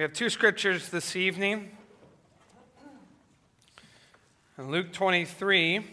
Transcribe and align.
We 0.00 0.02
have 0.02 0.14
two 0.14 0.30
scriptures 0.30 0.88
this 0.88 1.14
evening. 1.14 1.68
In 4.56 4.70
Luke 4.70 4.94
23, 4.94 5.84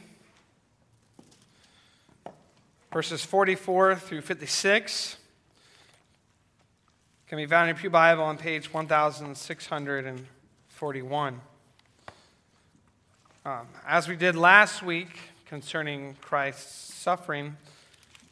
verses 2.93 3.25
44 3.25 3.97
through 3.97 4.21
56, 4.21 5.17
can 7.27 7.38
be 7.38 7.45
found 7.48 7.70
in 7.70 7.75
Pew 7.75 7.89
Bible 7.89 8.23
on 8.23 8.38
page 8.38 8.71
1641. 8.71 11.41
Um, 13.45 13.67
as 13.85 14.08
we 14.08 14.16
did 14.16 14.38
last 14.38 14.81
week 14.81 15.20
concerning 15.48 16.16
Christ's 16.21 16.94
suffering, 16.94 17.58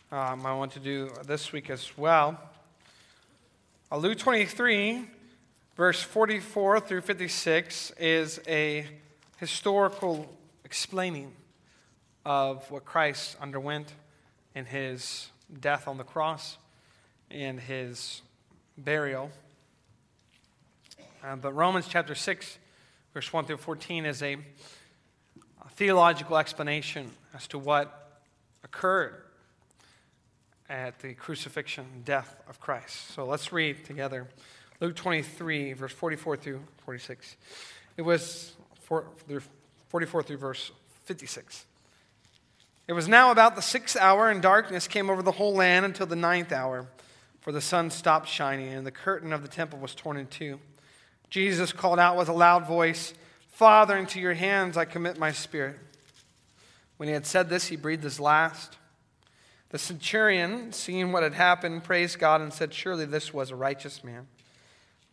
um, 0.10 0.46
I 0.46 0.54
want 0.54 0.72
to 0.72 0.80
do 0.80 1.12
this 1.26 1.52
week 1.52 1.70
as 1.70 1.98
well. 1.98 2.40
Uh, 3.92 3.98
Luke 3.98 4.18
23 4.18 5.10
Verse 5.76 6.02
44 6.02 6.80
through 6.80 7.02
56 7.02 7.92
is 8.00 8.40
a 8.48 8.88
historical 9.40 10.26
explaining 10.64 11.34
of 12.24 12.72
what 12.72 12.86
Christ 12.86 13.36
underwent 13.42 13.92
in 14.56 14.64
his 14.64 15.28
death 15.60 15.90
on 15.90 15.98
the 15.98 16.06
cross 16.06 16.58
and 17.30 17.60
his 17.60 18.22
burial. 18.78 19.32
Uh, 21.22 21.36
but 21.36 21.52
Romans 21.52 21.88
chapter 21.90 22.16
6, 22.16 22.58
verse 23.14 23.34
1 23.34 23.44
through 23.44 23.58
14, 23.58 24.06
is 24.06 24.24
a, 24.24 24.36
a 24.36 25.70
theological 25.72 26.38
explanation 26.38 27.12
as 27.34 27.48
to 27.48 27.60
what 27.60 28.22
occurred 28.64 29.24
at 30.70 31.00
the 31.00 31.16
crucifixion 31.16 31.86
death 32.06 32.34
of 32.48 32.62
Christ. 32.62 33.14
So 33.14 33.26
let's 33.26 33.52
read 33.52 33.84
together 33.84 34.30
Luke 34.82 34.96
23, 34.96 35.74
verse 35.74 35.94
44 35.94 36.38
through 36.38 36.62
46. 36.86 37.38
It 37.98 38.02
was 38.02 38.54
44 38.82 40.24
through 40.24 40.38
verse 40.38 40.72
56. 41.06 41.66
It 42.88 42.94
was 42.94 43.08
now 43.08 43.32
about 43.32 43.56
the 43.56 43.62
sixth 43.62 43.98
hour, 43.98 44.30
and 44.30 44.42
darkness 44.42 44.88
came 44.88 45.10
over 45.10 45.24
the 45.24 45.32
whole 45.32 45.54
land 45.54 45.86
until 45.86 46.06
the 46.06 46.16
ninth 46.16 46.52
hour, 46.52 46.88
for 47.42 47.52
the 47.52 47.62
sun 47.62 47.90
stopped 47.90 48.28
shining, 48.28 48.74
and 48.74 48.86
the 48.86 48.92
curtain 48.92 49.34
of 49.34 49.42
the 49.42 49.48
temple 49.48 49.80
was 49.80 49.96
torn 49.96 50.18
in 50.18 50.28
two. 50.28 50.60
Jesus 51.30 51.72
called 51.72 52.00
out 52.00 52.18
with 52.18 52.30
a 52.30 52.34
loud 52.34 52.68
voice, 52.68 53.14
Father, 53.50 53.98
into 53.98 54.20
your 54.20 54.34
hands 54.34 54.78
I 54.78 54.86
commit 54.86 55.18
my 55.18 55.32
spirit. 55.32 55.80
When 56.98 57.08
he 57.08 57.14
had 57.14 57.26
said 57.26 57.50
this, 57.50 57.68
he 57.68 57.76
breathed 57.76 58.04
his 58.04 58.20
last. 58.20 58.78
The 59.70 59.80
centurion, 59.80 60.72
seeing 60.72 61.12
what 61.12 61.24
had 61.24 61.34
happened, 61.34 61.84
praised 61.84 62.20
God 62.20 62.42
and 62.42 62.54
said, 62.54 62.74
Surely 62.74 63.06
this 63.06 63.34
was 63.34 63.52
a 63.52 63.56
righteous 63.56 64.04
man. 64.04 64.28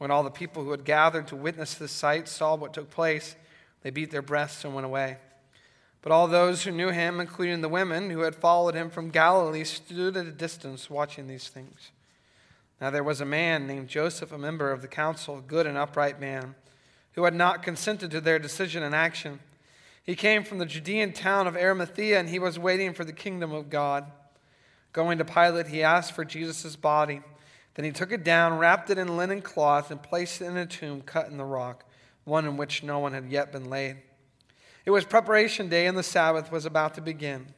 When 0.03 0.11
all 0.11 0.25
the 0.25 0.31
people 0.31 0.65
who 0.65 0.73
had 0.73 0.85
gathered 0.85 1.29
to 1.29 1.37
witness 1.37 1.75
this 1.75 1.93
sight 1.93 2.27
saw 2.27 2.57
what 2.57 2.75
took 2.75 2.91
place, 2.91 3.37
they 3.83 3.91
beat 3.91 4.11
their 4.11 4.21
breasts 4.21 4.65
and 4.65 4.75
went 4.75 4.85
away. 4.85 5.19
But 6.03 6.11
all 6.11 6.27
those 6.27 6.65
who 6.65 6.73
knew 6.73 6.89
him, 6.89 7.21
including 7.21 7.61
the 7.61 7.69
women 7.69 8.11
who 8.11 8.23
had 8.23 8.35
followed 8.35 8.75
him 8.75 8.91
from 8.91 9.11
Galilee, 9.11 9.63
stood 9.63 10.17
at 10.17 10.27
a 10.27 10.33
distance 10.33 10.91
watching 10.91 11.29
these 11.29 11.47
things. 11.47 11.93
Now 12.81 12.91
there 12.91 13.05
was 13.05 13.21
a 13.21 13.25
man 13.25 13.69
named 13.69 13.87
Joseph, 13.87 14.33
a 14.33 14.39
member 14.39 14.73
of 14.73 14.83
the 14.83 14.89
council, 14.89 15.39
a 15.39 15.41
good 15.41 15.69
and 15.69 15.79
upright 15.79 16.19
man, 16.19 16.57
who 17.13 17.23
had 17.23 17.35
not 17.35 17.63
consented 17.63 18.11
to 18.11 18.21
their 18.21 18.41
decision 18.41 18.83
and 18.83 18.97
action. 18.97 19.39
He 20.03 20.17
came 20.17 20.43
from 20.43 20.59
the 20.59 20.67
Judean 20.67 21.13
town 21.13 21.47
of 21.47 21.57
Arimathea, 21.57 22.19
and 22.19 22.29
he 22.29 22.41
was 22.41 22.59
waiting 22.59 22.93
for 22.93 23.05
the 23.05 23.13
kingdom 23.13 23.53
of 23.53 23.71
God. 23.71 24.11
Going 24.93 25.19
to 25.19 25.25
Pilate, 25.25 25.69
he 25.69 25.85
asked 25.85 26.11
for 26.11 26.25
Jesus' 26.25 26.75
body. 26.75 27.23
Then 27.75 27.85
he 27.85 27.93
took 27.93 28.13
it 28.13 28.25
down, 28.25 28.59
wrapped 28.59 28.91
it 28.91 28.99
in 28.99 29.17
linen 29.17 29.41
cloth, 29.41 29.91
and 29.91 30.03
placed 30.03 30.43
it 30.43 30.47
in 30.47 30.57
a 30.57 30.67
tomb 30.67 31.03
cut 31.03 31.29
in 31.29 31.39
the 31.39 31.45
rock, 31.45 31.85
one 32.25 32.47
in 32.47 32.57
which 32.57 32.83
no 32.83 32.99
one 32.99 33.15
had 33.15 33.31
yet 33.31 33.53
been 33.53 33.71
laid. 33.71 33.99
It 34.85 34.91
was 34.91 35.05
preparation 35.05 35.69
day, 35.69 35.87
and 35.87 35.97
the 35.97 36.03
Sabbath 36.03 36.51
was 36.53 36.67
about 36.67 36.95
to 36.95 37.01
begin. 37.01 37.55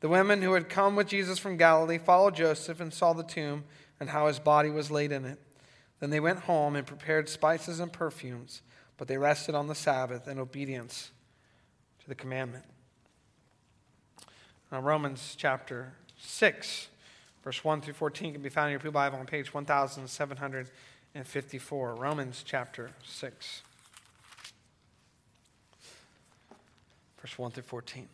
The 0.00 0.08
women 0.08 0.42
who 0.42 0.52
had 0.52 0.68
come 0.68 0.96
with 0.96 1.08
Jesus 1.08 1.38
from 1.38 1.56
Galilee 1.56 1.98
followed 1.98 2.36
Joseph 2.36 2.80
and 2.80 2.92
saw 2.92 3.12
the 3.12 3.24
tomb 3.24 3.64
and 3.98 4.10
how 4.10 4.26
his 4.26 4.38
body 4.38 4.70
was 4.70 4.90
laid 4.90 5.12
in 5.12 5.24
it. 5.24 5.40
Then 6.00 6.10
they 6.10 6.20
went 6.20 6.40
home 6.40 6.76
and 6.76 6.86
prepared 6.86 7.28
spices 7.28 7.80
and 7.80 7.92
perfumes, 7.92 8.62
but 8.96 9.08
they 9.08 9.18
rested 9.18 9.54
on 9.54 9.66
the 9.66 9.74
Sabbath 9.74 10.28
in 10.28 10.38
obedience 10.38 11.10
to 12.00 12.08
the 12.08 12.14
commandment. 12.14 12.64
Now, 14.70 14.80
Romans 14.80 15.34
chapter 15.36 15.94
6 16.18 16.88
Verse 17.44 17.62
1 17.64 17.80
through 17.80 17.94
14 17.94 18.32
can 18.32 18.42
be 18.42 18.48
found 18.48 18.68
in 18.68 18.72
your 18.72 18.80
Pew 18.80 18.90
Bible 18.90 19.18
on 19.18 19.26
page 19.26 19.54
1754. 19.54 21.94
Romans 21.94 22.42
chapter 22.44 22.90
6. 23.04 23.62
Verse 27.20 27.38
1 27.38 27.50
through 27.52 27.62
14. 27.62 28.08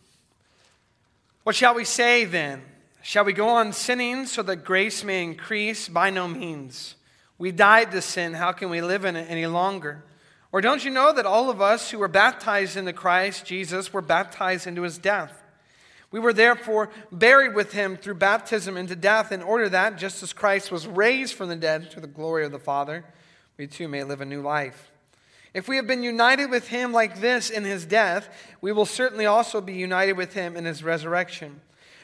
What 1.43 1.57
shall 1.57 1.75
we 1.75 1.85
say 1.85 2.25
then? 2.25 2.63
Shall 3.03 3.25
we 3.25 3.33
go 3.35 3.49
on 3.49 3.75
sinning 3.75 4.25
so 4.27 4.43
that 4.43 4.65
grace 4.65 5.05
may 5.05 5.23
increase? 5.23 5.89
By 5.89 6.11
no 6.11 6.27
means. 6.27 6.95
We 7.37 7.53
died 7.53 7.93
to 7.93 8.01
sin. 8.01 8.33
How 8.33 8.53
can 8.53 8.71
we 8.71 8.81
live 8.81 9.05
in 9.05 9.17
it 9.17 9.27
any 9.29 9.47
longer? 9.47 10.05
Or 10.53 10.61
don't 10.61 10.85
you 10.85 10.91
know 10.91 11.13
that 11.13 11.27
all 11.27 11.51
of 11.51 11.61
us 11.61 11.91
who 11.91 11.99
were 11.99 12.09
baptized 12.09 12.77
into 12.77 12.93
Christ 12.93 13.45
Jesus 13.45 13.93
were 13.93 14.01
baptized 14.01 14.67
into 14.67 14.83
his 14.83 14.97
death? 14.97 15.44
We 16.15 16.21
were 16.21 16.33
therefore 16.33 16.91
buried 17.11 17.57
with 17.57 17.73
him 17.73 17.97
through 17.97 18.15
baptism 18.15 18.77
into 18.77 18.95
death, 18.95 19.33
in 19.33 19.43
order 19.43 19.69
that, 19.71 19.99
just 19.99 20.23
as 20.23 20.33
Christ 20.33 20.71
was 20.71 20.87
raised 20.87 21.35
from 21.35 21.49
the 21.49 21.57
dead 21.57 21.91
to 21.91 21.99
the 21.99 22.07
glory 22.07 22.45
of 22.45 22.53
the 22.53 22.61
Father, 22.61 23.05
we 23.59 23.67
too 23.67 23.89
may 23.89 24.05
live 24.05 24.21
a 24.21 24.25
new 24.25 24.41
life. 24.41 24.93
If 25.55 25.67
we 25.67 25.75
have 25.75 25.89
been 25.89 26.05
united 26.05 26.53
with 26.53 26.69
him 26.69 26.93
like 26.93 27.21
this 27.21 27.51
in 27.51 27.65
his 27.65 27.85
death, 27.85 28.29
we 28.61 28.71
will 28.71 28.87
certainly 28.87 29.27
also 29.27 29.61
be 29.61 29.73
united 29.73 30.13
with 30.13 30.35
him 30.35 30.57
in 30.57 30.67
his 30.67 30.85
resurrection. 30.85 31.61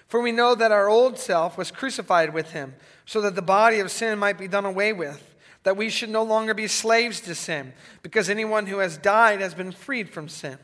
For 0.08 0.20
we 0.20 0.32
know 0.32 0.56
that 0.56 0.72
our 0.72 0.88
old 0.88 1.16
self 1.16 1.56
was 1.56 1.70
crucified 1.70 2.34
with 2.34 2.50
him, 2.50 2.74
so 3.06 3.20
that 3.20 3.36
the 3.36 3.42
body 3.42 3.78
of 3.78 3.92
sin 3.92 4.18
might 4.18 4.38
be 4.38 4.48
done 4.48 4.64
away 4.64 4.92
with, 4.92 5.36
that 5.62 5.76
we 5.76 5.88
should 5.88 6.10
no 6.10 6.24
longer 6.24 6.52
be 6.52 6.66
slaves 6.66 7.20
to 7.20 7.34
sin, 7.36 7.74
because 8.02 8.28
anyone 8.28 8.66
who 8.66 8.78
has 8.78 8.98
died 8.98 9.40
has 9.40 9.54
been 9.54 9.70
freed 9.70 10.10
from 10.10 10.28
sin. 10.28 10.58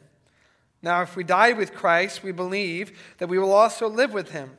Now, 0.87 1.03
if 1.03 1.17
we 1.17 1.25
die 1.25 1.53
with 1.53 1.75
Christ, 1.75 2.23
we 2.23 2.31
believe 2.31 2.97
that 3.19 3.29
we 3.29 3.41
will 3.41 3.53
also 3.53 3.89
live 3.89 4.13
with 4.13 4.31
him. 4.31 4.53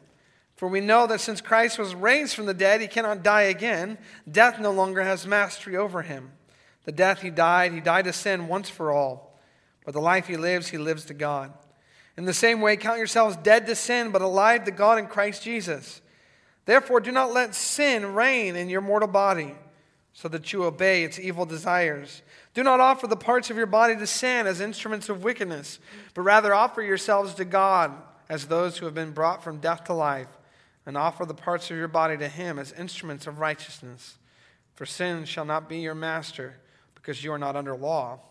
For 0.58 0.68
we 0.68 0.82
know 0.82 1.08
that 1.08 1.22
since 1.22 1.40
Christ 1.40 1.80
was 1.80 1.96
raised 1.96 2.36
from 2.36 2.48
the 2.48 2.54
dead, 2.54 2.82
he 2.82 2.88
cannot 2.88 3.24
die 3.24 3.44
again. 3.44 3.98
Death 4.30 4.60
no 4.60 4.72
longer 4.72 5.04
has 5.04 5.26
mastery 5.26 5.78
over 5.78 6.02
him. 6.02 6.34
The 6.84 6.92
death 6.92 7.22
he 7.22 7.30
died, 7.30 7.72
he 7.72 7.80
died 7.80 8.04
to 8.04 8.12
sin 8.12 8.50
once 8.50 8.70
for 8.70 8.92
all. 8.92 9.40
But 9.86 9.94
the 9.94 10.02
life 10.02 10.28
he 10.28 10.36
lives, 10.36 10.68
he 10.68 10.78
lives 10.78 11.06
to 11.06 11.14
God. 11.14 11.54
In 12.18 12.26
the 12.26 12.34
same 12.34 12.60
way, 12.60 12.76
count 12.76 12.98
yourselves 12.98 13.38
dead 13.38 13.66
to 13.66 13.74
sin, 13.74 14.12
but 14.12 14.22
alive 14.22 14.66
to 14.66 14.72
God 14.72 15.00
in 15.00 15.08
Christ 15.08 15.44
Jesus. 15.44 16.02
Therefore, 16.66 17.00
do 17.00 17.14
not 17.14 17.32
let 17.32 17.56
sin 17.56 18.14
reign 18.14 18.58
in 18.58 18.68
your 18.68 18.82
mortal 18.82 19.08
body, 19.08 19.56
so 20.12 20.28
that 20.28 20.52
you 20.52 20.66
obey 20.66 21.06
its 21.06 21.20
evil 21.20 21.46
desires. 21.46 22.22
Do 22.58 22.64
not 22.64 22.80
offer 22.80 23.06
the 23.06 23.16
parts 23.16 23.52
of 23.52 23.58
your 23.58 23.68
body 23.68 23.96
to 23.96 24.08
sin 24.08 24.48
as 24.48 24.62
instruments 24.62 25.10
of 25.10 25.24
wickedness, 25.24 25.78
but 26.16 26.24
rather 26.24 26.56
offer 26.56 26.82
yourselves 26.82 27.36
to 27.36 27.46
God 27.46 27.92
as 28.30 28.48
those 28.48 28.80
who 28.80 28.86
have 28.86 28.96
been 28.96 29.12
brought 29.12 29.44
from 29.44 29.60
death 29.60 29.84
to 29.84 29.94
life, 29.94 30.40
and 30.84 30.98
offer 30.98 31.24
the 31.24 31.36
parts 31.36 31.70
of 31.70 31.78
your 31.78 31.88
body 31.88 32.18
to 32.18 32.28
Him 32.28 32.58
as 32.58 32.72
instruments 32.72 33.28
of 33.28 33.38
righteousness. 33.38 34.18
For 34.74 34.88
sin 34.88 35.26
shall 35.26 35.46
not 35.46 35.70
be 35.70 35.82
your 35.82 35.94
master, 35.94 36.56
because 36.96 37.24
you 37.24 37.32
are 37.32 37.38
not 37.38 37.56
under 37.56 37.76
law, 37.76 38.22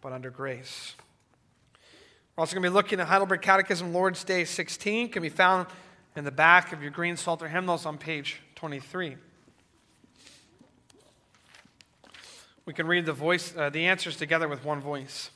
but 0.00 0.14
under 0.14 0.30
grace. 0.30 0.94
We're 2.36 2.40
also 2.40 2.54
going 2.54 2.62
to 2.62 2.70
be 2.70 2.74
looking 2.74 2.98
at 2.98 3.08
Heidelberg 3.08 3.42
Catechism, 3.42 3.92
Lord's 3.92 4.24
Day 4.24 4.46
16, 4.46 5.10
can 5.10 5.20
be 5.20 5.28
found 5.28 5.66
in 6.16 6.24
the 6.24 6.32
back 6.32 6.72
of 6.72 6.80
your 6.80 6.92
green 6.92 7.18
Psalter 7.18 7.48
hymnals 7.48 7.84
on 7.84 7.98
page 7.98 8.40
23. 8.54 9.18
We 12.66 12.72
can 12.72 12.86
read 12.86 13.04
the, 13.04 13.12
voice, 13.12 13.54
uh, 13.56 13.70
the 13.70 13.86
answers 13.86 14.16
together 14.16 14.48
with 14.48 14.64
one 14.64 14.80
voice. 14.80 15.30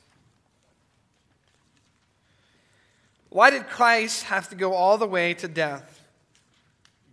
Why 3.29 3.51
did 3.51 3.67
Christ 3.67 4.23
have 4.23 4.49
to 4.49 4.55
go 4.55 4.73
all 4.73 4.97
the 4.97 5.05
way 5.05 5.35
to 5.35 5.47
death? 5.47 6.07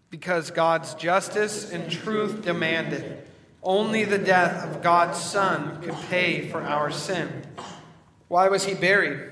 Because 0.09 0.51
God's 0.51 0.95
justice 0.95 1.71
and 1.71 1.91
truth 1.91 2.43
demanded. 2.43 3.29
Only 3.63 4.05
the 4.05 4.19
death 4.19 4.65
of 4.65 4.83
God's 4.83 5.21
Son 5.21 5.83
could 5.83 5.97
pay 6.09 6.49
for 6.49 6.63
our 6.63 6.91
sin. 6.91 7.43
Why 8.29 8.49
was 8.49 8.65
he 8.65 8.75
buried? 8.75 9.29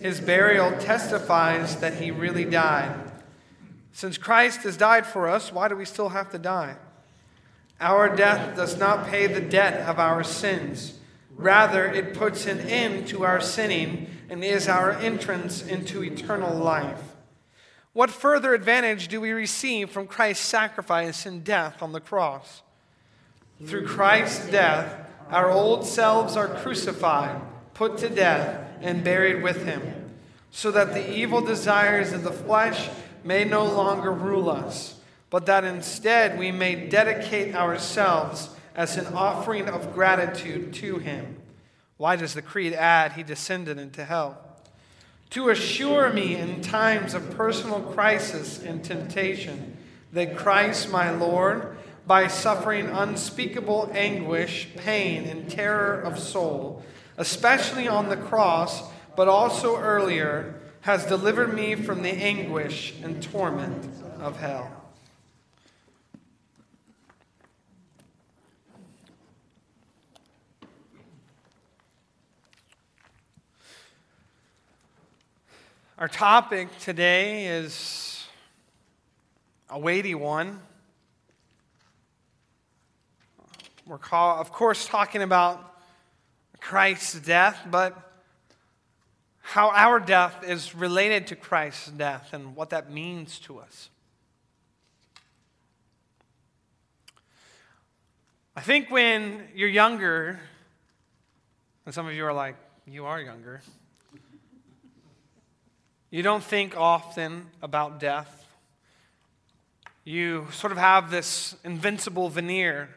His 0.00 0.20
burial 0.20 0.70
testifies 0.78 1.76
that 1.80 1.94
he 1.94 2.10
really 2.10 2.44
died. 2.44 3.12
Since 3.92 4.16
Christ 4.16 4.62
has 4.62 4.76
died 4.76 5.06
for 5.06 5.28
us, 5.28 5.52
why 5.52 5.68
do 5.68 5.76
we 5.76 5.84
still 5.84 6.10
have 6.10 6.30
to 6.30 6.38
die? 6.38 6.76
Our 7.80 8.14
death 8.14 8.56
does 8.56 8.76
not 8.76 9.06
pay 9.06 9.26
the 9.26 9.40
debt 9.40 9.88
of 9.88 9.98
our 9.98 10.24
sins. 10.24 10.98
Rather, 11.36 11.86
it 11.86 12.14
puts 12.14 12.46
an 12.46 12.60
end 12.60 13.06
to 13.08 13.24
our 13.24 13.40
sinning 13.40 14.10
and 14.28 14.42
is 14.42 14.68
our 14.68 14.92
entrance 14.92 15.62
into 15.62 16.02
eternal 16.02 16.56
life. 16.56 17.02
What 17.92 18.10
further 18.10 18.54
advantage 18.54 19.08
do 19.08 19.20
we 19.20 19.30
receive 19.30 19.90
from 19.90 20.06
Christ's 20.06 20.44
sacrifice 20.44 21.24
and 21.26 21.44
death 21.44 21.82
on 21.82 21.92
the 21.92 22.00
cross? 22.00 22.62
Through 23.64 23.86
Christ's 23.86 24.50
death, 24.50 25.08
our 25.30 25.50
old 25.50 25.86
selves 25.86 26.36
are 26.36 26.48
crucified, 26.48 27.40
put 27.74 27.98
to 27.98 28.08
death, 28.08 28.68
and 28.80 29.02
buried 29.04 29.42
with 29.42 29.64
him, 29.64 30.12
so 30.50 30.70
that 30.70 30.94
the 30.94 31.12
evil 31.12 31.40
desires 31.40 32.12
of 32.12 32.22
the 32.22 32.32
flesh 32.32 32.88
may 33.24 33.44
no 33.44 33.64
longer 33.64 34.12
rule 34.12 34.48
us, 34.48 34.97
but 35.30 35.46
that 35.46 35.64
instead 35.64 36.38
we 36.38 36.50
may 36.50 36.88
dedicate 36.88 37.54
ourselves 37.54 38.50
as 38.74 38.96
an 38.96 39.12
offering 39.14 39.68
of 39.68 39.92
gratitude 39.92 40.72
to 40.72 40.98
him. 40.98 41.36
Why 41.98 42.14
does 42.14 42.34
the 42.34 42.42
creed 42.42 42.74
add, 42.74 43.12
He 43.12 43.24
descended 43.24 43.76
into 43.76 44.04
hell? 44.04 44.38
To 45.30 45.50
assure 45.50 46.12
me 46.12 46.36
in 46.36 46.62
times 46.62 47.12
of 47.12 47.36
personal 47.36 47.80
crisis 47.80 48.62
and 48.62 48.82
temptation 48.82 49.76
that 50.12 50.36
Christ 50.36 50.90
my 50.90 51.10
Lord, 51.10 51.76
by 52.06 52.28
suffering 52.28 52.86
unspeakable 52.86 53.90
anguish, 53.92 54.68
pain, 54.76 55.24
and 55.24 55.50
terror 55.50 56.00
of 56.00 56.18
soul, 56.18 56.82
especially 57.18 57.88
on 57.88 58.08
the 58.08 58.16
cross, 58.16 58.82
but 59.16 59.28
also 59.28 59.76
earlier, 59.76 60.54
has 60.82 61.04
delivered 61.04 61.52
me 61.52 61.74
from 61.74 62.02
the 62.02 62.12
anguish 62.12 62.94
and 63.02 63.22
torment 63.22 63.86
of 64.20 64.38
hell. 64.38 64.77
Our 75.98 76.06
topic 76.06 76.68
today 76.78 77.46
is 77.46 78.24
a 79.68 79.76
weighty 79.76 80.14
one. 80.14 80.60
We're, 83.84 83.98
call, 83.98 84.40
of 84.40 84.52
course, 84.52 84.86
talking 84.86 85.22
about 85.22 85.74
Christ's 86.60 87.18
death, 87.18 87.58
but 87.68 88.00
how 89.40 89.70
our 89.70 89.98
death 89.98 90.44
is 90.46 90.72
related 90.72 91.26
to 91.26 91.34
Christ's 91.34 91.88
death 91.88 92.28
and 92.32 92.54
what 92.54 92.70
that 92.70 92.92
means 92.92 93.40
to 93.40 93.58
us. 93.58 93.90
I 98.54 98.60
think 98.60 98.88
when 98.88 99.48
you're 99.52 99.68
younger, 99.68 100.38
and 101.86 101.92
some 101.92 102.06
of 102.06 102.12
you 102.14 102.24
are 102.24 102.32
like, 102.32 102.54
you 102.86 103.04
are 103.04 103.20
younger. 103.20 103.62
You 106.10 106.22
don't 106.22 106.42
think 106.42 106.74
often 106.74 107.48
about 107.60 108.00
death. 108.00 108.46
You 110.04 110.46
sort 110.52 110.72
of 110.72 110.78
have 110.78 111.10
this 111.10 111.54
invincible 111.64 112.30
veneer. 112.30 112.88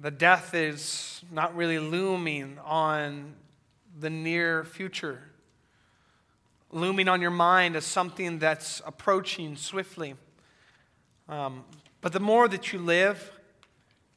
The 0.00 0.10
death 0.10 0.54
is 0.54 1.22
not 1.30 1.54
really 1.54 1.78
looming 1.78 2.58
on 2.64 3.34
the 3.96 4.10
near 4.10 4.64
future, 4.64 5.20
looming 6.72 7.06
on 7.06 7.20
your 7.20 7.30
mind 7.30 7.76
as 7.76 7.84
something 7.84 8.40
that's 8.40 8.82
approaching 8.84 9.54
swiftly. 9.54 10.16
Um, 11.28 11.62
but 12.00 12.12
the 12.12 12.18
more 12.18 12.48
that 12.48 12.72
you 12.72 12.80
live 12.80 13.30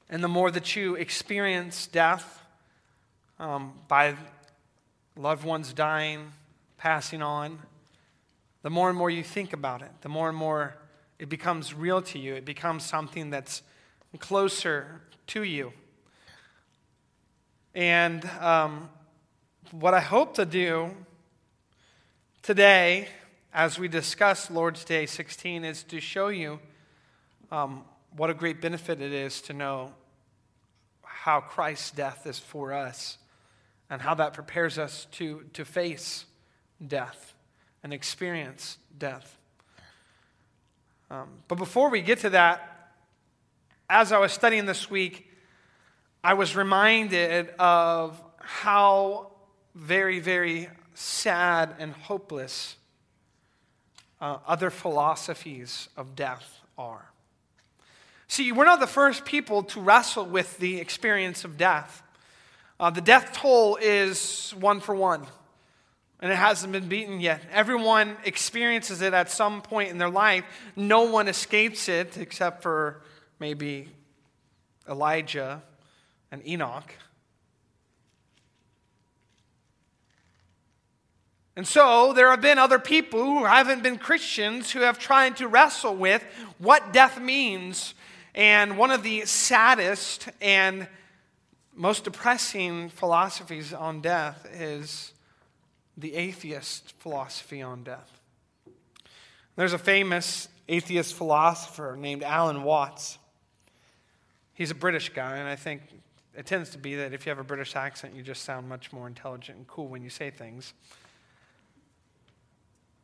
and 0.10 0.24
the 0.24 0.28
more 0.28 0.50
that 0.50 0.76
you 0.76 0.96
experience 0.96 1.86
death 1.86 2.44
um, 3.38 3.74
by 3.88 4.16
loved 5.16 5.46
ones 5.46 5.74
dying, 5.74 6.32
passing 6.84 7.22
on, 7.22 7.58
the 8.62 8.70
more 8.70 8.90
and 8.90 8.98
more 8.98 9.10
you 9.10 9.24
think 9.24 9.54
about 9.54 9.82
it, 9.82 9.90
the 10.02 10.10
more 10.10 10.28
and 10.28 10.38
more 10.38 10.76
it 11.18 11.30
becomes 11.30 11.74
real 11.74 12.02
to 12.02 12.20
you. 12.20 12.36
It 12.36 12.44
becomes 12.44 12.84
something 12.84 13.30
that's 13.30 13.62
closer 14.20 15.00
to 15.28 15.44
you. 15.44 15.72
And 17.74 18.30
um, 18.42 18.90
what 19.72 19.94
I 19.94 20.02
hope 20.02 20.36
to 20.36 20.46
do 20.46 20.90
today, 22.42 23.08
as 23.54 23.80
we 23.80 23.88
discuss 23.88 24.52
Lord's 24.52 24.84
Day 24.84 25.06
16, 25.06 25.64
is 25.64 25.84
to 25.84 26.02
show 26.02 26.28
you 26.28 26.60
um, 27.50 27.86
what 28.18 28.30
a 28.30 28.34
great 28.34 28.60
benefit 28.60 29.00
it 29.00 29.14
is 29.14 29.42
to 29.44 29.54
know 29.54 29.94
how 31.02 31.40
Christ's 31.40 31.92
death 31.92 32.28
is 32.28 32.40
for 32.40 32.74
us 32.74 33.20
and 33.90 34.02
how 34.02 34.16
that 34.16 34.34
prepares 34.34 34.78
us 34.78 35.08
to, 35.12 35.46
to 35.54 35.64
face 35.64 36.26
death 36.88 37.34
and 37.84 37.94
experience 37.94 38.78
death. 38.98 39.38
Um, 41.10 41.30
but 41.48 41.58
before 41.58 41.90
we 41.90 42.02
get 42.02 42.20
to 42.20 42.30
that, 42.32 42.92
as 43.90 44.12
I 44.12 44.18
was 44.18 44.32
studying 44.32 44.66
this 44.66 44.90
week, 44.90 45.30
I 46.24 46.34
was 46.34 46.56
reminded 46.56 47.50
of 47.60 48.22
how 48.40 49.32
very, 49.76 50.20
very 50.20 50.70
sad 50.94 51.76
and 51.80 51.94
hopeless 51.94 52.78
uh, 54.22 54.38
other 54.48 54.70
philosophies 54.70 55.90
of 55.98 56.16
death 56.16 56.62
are. 56.78 57.10
See, 58.28 58.52
we're 58.52 58.66
not 58.66 58.80
the 58.80 58.88
first 58.88 59.26
people 59.26 59.64
to 59.64 59.80
wrestle 59.80 60.26
with 60.26 60.58
the 60.58 60.80
experience 60.80 61.44
of 61.44 61.58
death. 61.58 62.02
Uh, 62.80 62.90
the 62.90 63.02
death 63.02 63.34
toll 63.34 63.78
is 63.82 64.54
one 64.60 64.80
for 64.80 64.96
one 64.96 65.28
and 66.24 66.32
it 66.32 66.36
hasn't 66.36 66.72
been 66.72 66.88
beaten 66.88 67.20
yet. 67.20 67.42
Everyone 67.52 68.16
experiences 68.24 69.02
it 69.02 69.14
at 69.14 69.30
some 69.30 69.62
point 69.62 69.90
in 69.90 69.98
their 69.98 70.10
life. 70.10 70.46
No 70.74 71.04
one 71.04 71.28
escapes 71.28 71.90
it 71.90 72.18
except 72.18 72.64
for 72.64 73.02
maybe 73.40 73.90
Elijah 74.90 75.62
and 76.32 76.42
Enoch. 76.48 76.96
And 81.58 81.68
so 81.68 82.14
there 82.14 82.30
have 82.30 82.40
been 82.40 82.58
other 82.58 82.80
people 82.80 83.22
who 83.22 83.44
haven't 83.44 83.84
been 83.84 83.98
Christians 83.98 84.72
who 84.72 84.80
have 84.80 84.98
tried 84.98 85.36
to 85.38 85.50
wrestle 85.50 85.94
with 85.94 86.24
what 86.58 86.94
death 86.94 87.20
means. 87.20 87.96
And 88.34 88.78
one 88.78 88.92
of 88.92 89.04
the 89.04 89.26
saddest 89.26 90.30
and 90.40 90.88
most 91.76 92.06
depressing 92.06 92.88
philosophies 92.88 93.74
on 93.74 94.00
death 94.00 94.48
is 94.54 95.13
the 95.98 96.16
atheist 96.16 96.94
philosophy 97.00 97.62
on 97.62 97.84
death. 97.84 98.22
There's 99.56 99.74
a 99.74 99.78
famous 99.78 100.48
atheist 100.68 101.14
philosopher 101.14 101.96
named 101.98 102.24
Alan 102.24 102.64
Watts. 102.64 103.18
He's 104.54 104.72
a 104.72 104.76
British 104.76 105.10
guy, 105.10 105.38
and 105.38 105.48
I 105.48 105.56
think 105.56 105.82
it 106.36 106.46
tends 106.46 106.72
to 106.72 106.78
be 106.78 106.96
that 106.96 107.14
if 107.14 107.26
you 107.26 107.30
have 107.30 107.40
a 107.40 107.44
British 107.44 107.76
accent, 107.76 108.16
you 108.16 108.24
just 108.24 108.44
sound 108.44 108.68
much 108.68 108.92
more 108.92 109.08
intelligent 109.08 109.58
and 109.58 109.68
cool 109.68 109.88
when 109.88 110.02
you 110.02 110.10
say 110.10 110.32
things. 110.32 110.74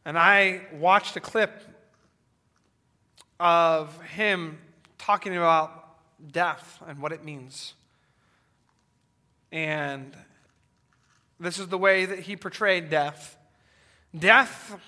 And 0.06 0.18
I 0.18 0.62
watched 0.74 1.16
a 1.16 1.20
clip 1.20 1.62
of 3.40 4.02
him 4.02 4.58
talking 4.98 5.36
about 5.36 5.98
death 6.32 6.82
and 6.88 7.00
what 7.00 7.12
it 7.12 7.24
means. 7.24 7.74
And 9.52 10.16
this 11.40 11.60
is 11.60 11.68
the 11.68 11.78
way 11.78 12.06
that 12.06 12.20
he 12.20 12.36
portrayed 12.36 12.90
death. 12.90 13.38
Death 14.18 14.80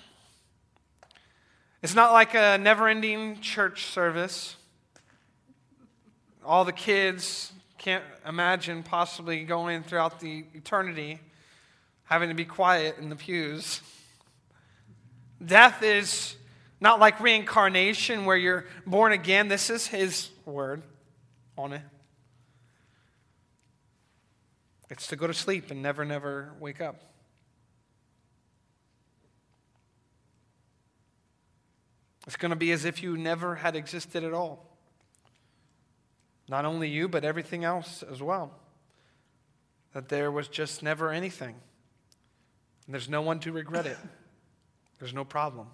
is 1.82 1.96
not 1.96 2.12
like 2.12 2.34
a 2.34 2.58
never 2.58 2.88
ending 2.88 3.40
church 3.40 3.86
service. 3.86 4.56
All 6.46 6.66
the 6.66 6.74
kids 6.74 7.54
can't 7.78 8.04
imagine 8.28 8.84
possibly 8.84 9.44
going 9.44 9.84
throughout 9.84 10.20
the 10.20 10.46
eternity 10.54 11.20
having 12.04 12.28
to 12.28 12.36
be 12.36 12.46
quiet 12.46 12.98
in 12.98 13.10
the 13.10 13.16
pews. 13.16 13.82
Death 15.44 15.82
is 15.82 16.36
not 16.82 17.00
like 17.00 17.20
reincarnation 17.22 18.26
where 18.26 18.36
you're 18.36 18.66
born 18.86 19.14
again. 19.14 19.48
This 19.48 19.70
is 19.70 19.88
his 19.88 20.30
word 20.46 20.84
on 21.58 21.72
it. 21.72 21.82
It's 24.92 25.08
to 25.08 25.16
go 25.16 25.26
to 25.26 25.34
sleep 25.34 25.72
and 25.72 25.82
never, 25.82 26.04
never 26.04 26.52
wake 26.60 26.82
up. 26.82 27.02
It's 32.28 32.36
going 32.36 32.50
to 32.50 32.58
be 32.58 32.74
as 32.74 32.84
if 32.84 33.02
you 33.02 33.16
never 33.16 33.56
had 33.56 33.78
existed 33.78 34.26
at 34.26 34.34
all. 34.34 34.68
Not 36.50 36.66
only 36.66 36.90
you, 36.90 37.08
but 37.08 37.24
everything 37.24 37.64
else 37.64 38.04
as 38.04 38.22
well. 38.22 38.52
That 39.94 40.10
there 40.10 40.30
was 40.30 40.50
just 40.50 40.84
never 40.84 41.10
anything. 41.10 41.56
And 42.86 42.94
there's 42.94 43.08
no 43.08 43.22
one 43.22 43.40
to 43.40 43.54
regret 43.54 43.86
it, 43.86 43.98
there's 45.00 45.14
no 45.14 45.24
problem. 45.24 45.68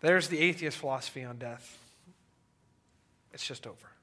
There's 0.00 0.28
the 0.28 0.38
atheist 0.38 0.78
philosophy 0.78 1.24
on 1.24 1.38
death. 1.38 1.76
It's 3.32 3.44
just 3.44 3.66
over. 3.66 3.97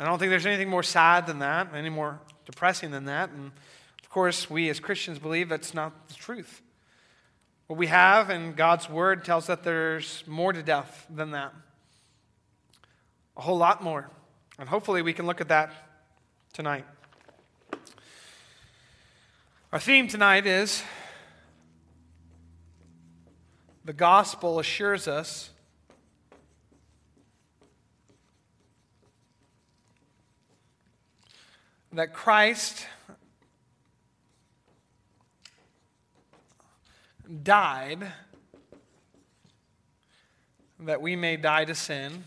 I 0.00 0.04
don't 0.04 0.18
think 0.18 0.30
there's 0.30 0.46
anything 0.46 0.68
more 0.68 0.82
sad 0.84 1.26
than 1.26 1.40
that, 1.40 1.74
any 1.74 1.90
more 1.90 2.20
depressing 2.46 2.90
than 2.92 3.06
that. 3.06 3.30
And 3.30 3.50
of 4.02 4.10
course, 4.10 4.48
we 4.48 4.70
as 4.70 4.78
Christians 4.78 5.18
believe 5.18 5.48
that's 5.48 5.74
not 5.74 6.08
the 6.08 6.14
truth. 6.14 6.62
What 7.66 7.78
we 7.78 7.88
have 7.88 8.30
and 8.30 8.56
God's 8.56 8.88
word 8.88 9.24
tells 9.24 9.44
us 9.44 9.48
that 9.48 9.64
there's 9.64 10.24
more 10.26 10.52
to 10.52 10.62
death 10.62 11.06
than 11.10 11.32
that. 11.32 11.52
a 13.36 13.40
whole 13.40 13.56
lot 13.56 13.82
more. 13.82 14.10
And 14.58 14.68
hopefully 14.68 15.00
we 15.02 15.12
can 15.12 15.26
look 15.26 15.40
at 15.40 15.48
that 15.48 15.72
tonight. 16.52 16.84
Our 19.72 19.78
theme 19.78 20.08
tonight 20.08 20.46
is 20.46 20.82
the 23.84 23.92
gospel 23.92 24.58
assures 24.58 25.06
us 25.06 25.50
that 31.98 32.14
Christ 32.14 32.86
died 37.42 38.12
that 40.78 41.02
we 41.02 41.16
may 41.16 41.36
die 41.36 41.64
to 41.64 41.74
sin. 41.74 42.22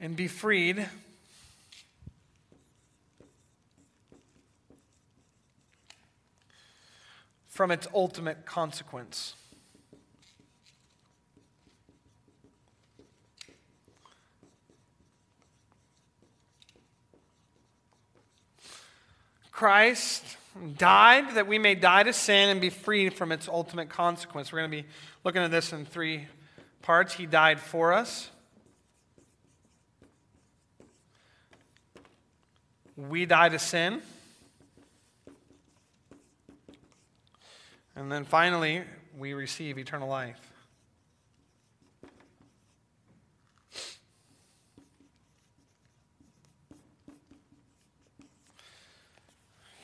And 0.00 0.16
be 0.16 0.26
freed 0.26 0.88
from 7.48 7.70
its 7.70 7.86
ultimate 7.94 8.46
consequence. 8.46 9.34
Christ 19.56 20.22
died 20.76 21.34
that 21.34 21.46
we 21.46 21.58
may 21.58 21.74
die 21.74 22.02
to 22.02 22.12
sin 22.12 22.50
and 22.50 22.60
be 22.60 22.68
freed 22.68 23.14
from 23.14 23.32
its 23.32 23.48
ultimate 23.48 23.88
consequence. 23.88 24.52
We're 24.52 24.58
going 24.58 24.70
to 24.70 24.82
be 24.82 24.88
looking 25.24 25.40
at 25.40 25.50
this 25.50 25.72
in 25.72 25.86
three 25.86 26.26
parts. 26.82 27.14
He 27.14 27.24
died 27.24 27.58
for 27.58 27.94
us. 27.94 28.28
We 32.98 33.24
die 33.24 33.48
to 33.48 33.58
sin. 33.58 34.02
And 37.94 38.12
then 38.12 38.26
finally, 38.26 38.82
we 39.16 39.32
receive 39.32 39.78
eternal 39.78 40.10
life. 40.10 40.38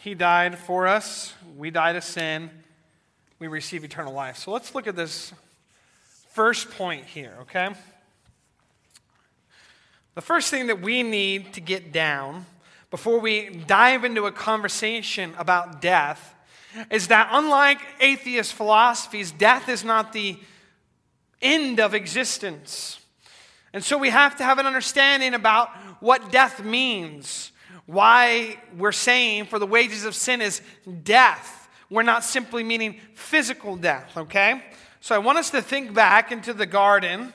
He 0.02 0.14
died 0.14 0.58
for 0.58 0.88
us. 0.88 1.32
We 1.56 1.70
die 1.70 1.92
to 1.92 2.00
sin. 2.00 2.50
We 3.38 3.46
receive 3.46 3.84
eternal 3.84 4.12
life. 4.12 4.36
So 4.36 4.50
let's 4.50 4.74
look 4.74 4.88
at 4.88 4.96
this 4.96 5.32
first 6.30 6.72
point 6.72 7.04
here, 7.04 7.36
okay? 7.42 7.68
The 10.16 10.20
first 10.20 10.50
thing 10.50 10.66
that 10.66 10.80
we 10.80 11.04
need 11.04 11.52
to 11.52 11.60
get 11.60 11.92
down 11.92 12.46
before 12.90 13.20
we 13.20 13.50
dive 13.68 14.04
into 14.04 14.26
a 14.26 14.32
conversation 14.32 15.34
about 15.38 15.80
death 15.80 16.34
is 16.90 17.06
that 17.06 17.28
unlike 17.30 17.78
atheist 18.00 18.54
philosophies, 18.54 19.30
death 19.30 19.68
is 19.68 19.84
not 19.84 20.12
the 20.12 20.36
end 21.40 21.78
of 21.78 21.94
existence. 21.94 22.98
And 23.72 23.84
so 23.84 23.98
we 23.98 24.10
have 24.10 24.34
to 24.38 24.42
have 24.42 24.58
an 24.58 24.66
understanding 24.66 25.32
about 25.32 25.68
what 26.00 26.32
death 26.32 26.64
means 26.64 27.51
why 27.86 28.58
we're 28.76 28.92
saying 28.92 29.46
for 29.46 29.58
the 29.58 29.66
wages 29.66 30.04
of 30.04 30.14
sin 30.14 30.40
is 30.40 30.60
death. 31.02 31.68
We're 31.90 32.02
not 32.02 32.24
simply 32.24 32.64
meaning 32.64 33.00
physical 33.14 33.76
death, 33.76 34.16
okay? 34.16 34.62
So 35.00 35.14
I 35.14 35.18
want 35.18 35.38
us 35.38 35.50
to 35.50 35.60
think 35.60 35.92
back 35.92 36.32
into 36.32 36.54
the 36.54 36.66
garden 36.66 37.32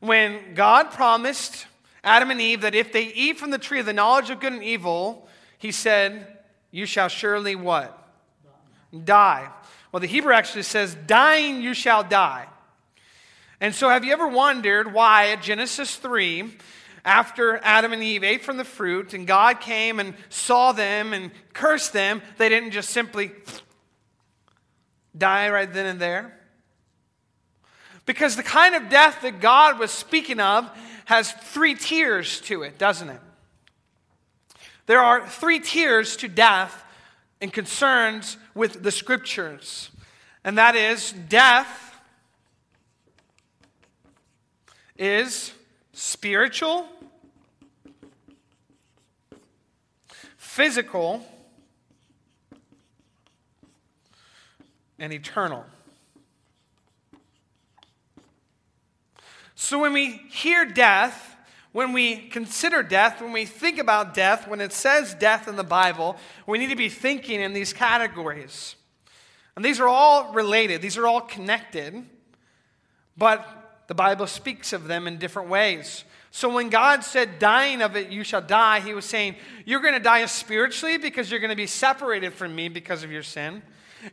when 0.00 0.54
God 0.54 0.90
promised 0.90 1.66
Adam 2.02 2.30
and 2.30 2.40
Eve 2.40 2.60
that 2.60 2.74
if 2.74 2.92
they 2.92 3.04
eat 3.04 3.38
from 3.38 3.50
the 3.50 3.58
tree 3.58 3.80
of 3.80 3.86
the 3.86 3.92
knowledge 3.92 4.30
of 4.30 4.40
good 4.40 4.52
and 4.52 4.62
evil, 4.62 5.26
he 5.58 5.72
said, 5.72 6.38
You 6.70 6.84
shall 6.84 7.08
surely 7.08 7.56
what? 7.56 7.98
Die. 9.04 9.48
Well, 9.90 10.00
the 10.00 10.06
Hebrew 10.06 10.34
actually 10.34 10.64
says, 10.64 10.96
Dying 11.06 11.62
you 11.62 11.72
shall 11.72 12.04
die. 12.04 12.46
And 13.60 13.74
so, 13.74 13.88
have 13.88 14.04
you 14.04 14.12
ever 14.12 14.28
wondered 14.28 14.92
why 14.92 15.30
at 15.30 15.40
Genesis 15.40 15.96
3, 15.96 16.52
after 17.04 17.58
Adam 17.62 17.92
and 17.92 18.02
Eve 18.02 18.24
ate 18.24 18.42
from 18.42 18.56
the 18.56 18.64
fruit 18.64 19.12
and 19.12 19.26
God 19.26 19.60
came 19.60 20.00
and 20.00 20.14
saw 20.30 20.72
them 20.72 21.12
and 21.12 21.30
cursed 21.52 21.92
them, 21.92 22.22
they 22.38 22.48
didn't 22.48 22.70
just 22.70 22.90
simply 22.90 23.32
die 25.16 25.50
right 25.50 25.70
then 25.70 25.86
and 25.86 26.00
there. 26.00 26.38
Because 28.06 28.36
the 28.36 28.42
kind 28.42 28.74
of 28.74 28.88
death 28.88 29.20
that 29.22 29.40
God 29.40 29.78
was 29.78 29.90
speaking 29.90 30.40
of 30.40 30.70
has 31.06 31.32
three 31.32 31.74
tiers 31.74 32.40
to 32.42 32.62
it, 32.62 32.78
doesn't 32.78 33.10
it? 33.10 33.20
There 34.86 35.00
are 35.00 35.26
three 35.26 35.60
tiers 35.60 36.16
to 36.16 36.28
death 36.28 36.84
in 37.40 37.50
concerns 37.50 38.36
with 38.54 38.82
the 38.82 38.90
scriptures. 38.90 39.90
And 40.44 40.58
that 40.58 40.76
is 40.76 41.12
death 41.28 41.98
is 44.96 45.52
spiritual, 45.94 46.86
physical, 50.36 51.24
and 54.98 55.12
eternal. 55.12 55.64
So 59.54 59.78
when 59.78 59.92
we 59.92 60.20
hear 60.30 60.66
death, 60.66 61.36
when 61.72 61.92
we 61.92 62.28
consider 62.28 62.82
death, 62.82 63.22
when 63.22 63.32
we 63.32 63.46
think 63.46 63.78
about 63.78 64.14
death, 64.14 64.46
when 64.46 64.60
it 64.60 64.72
says 64.72 65.14
death 65.14 65.48
in 65.48 65.56
the 65.56 65.64
Bible, 65.64 66.16
we 66.46 66.58
need 66.58 66.68
to 66.68 66.76
be 66.76 66.88
thinking 66.88 67.40
in 67.40 67.52
these 67.52 67.72
categories. 67.72 68.76
And 69.56 69.64
these 69.64 69.80
are 69.80 69.88
all 69.88 70.32
related, 70.32 70.82
these 70.82 70.98
are 70.98 71.06
all 71.06 71.20
connected, 71.20 72.04
but 73.16 73.63
the 73.86 73.94
Bible 73.94 74.26
speaks 74.26 74.72
of 74.72 74.86
them 74.86 75.06
in 75.06 75.18
different 75.18 75.48
ways. 75.48 76.04
So 76.30 76.52
when 76.52 76.68
God 76.68 77.04
said, 77.04 77.38
dying 77.38 77.80
of 77.80 77.96
it, 77.96 78.10
you 78.10 78.24
shall 78.24 78.42
die, 78.42 78.80
he 78.80 78.92
was 78.92 79.04
saying, 79.04 79.36
you're 79.64 79.80
going 79.80 79.94
to 79.94 80.00
die 80.00 80.26
spiritually 80.26 80.98
because 80.98 81.30
you're 81.30 81.40
going 81.40 81.50
to 81.50 81.56
be 81.56 81.68
separated 81.68 82.32
from 82.32 82.54
me 82.54 82.68
because 82.68 83.04
of 83.04 83.12
your 83.12 83.22
sin. 83.22 83.62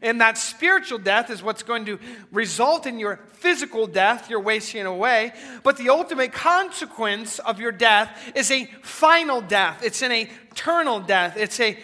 And 0.01 0.21
that 0.21 0.37
spiritual 0.37 0.99
death 0.99 1.29
is 1.29 1.41
what's 1.41 1.63
going 1.63 1.85
to 1.85 1.99
result 2.31 2.85
in 2.85 2.99
your 2.99 3.19
physical 3.33 3.87
death, 3.87 4.29
your 4.29 4.39
wasting 4.39 4.85
away. 4.85 5.33
But 5.63 5.77
the 5.77 5.89
ultimate 5.89 6.31
consequence 6.31 7.39
of 7.39 7.59
your 7.59 7.71
death 7.71 8.31
is 8.35 8.51
a 8.51 8.65
final 8.83 9.41
death. 9.41 9.83
It's 9.83 10.01
an 10.01 10.11
eternal 10.11 10.99
death. 10.99 11.35
It's 11.37 11.59
a, 11.59 11.77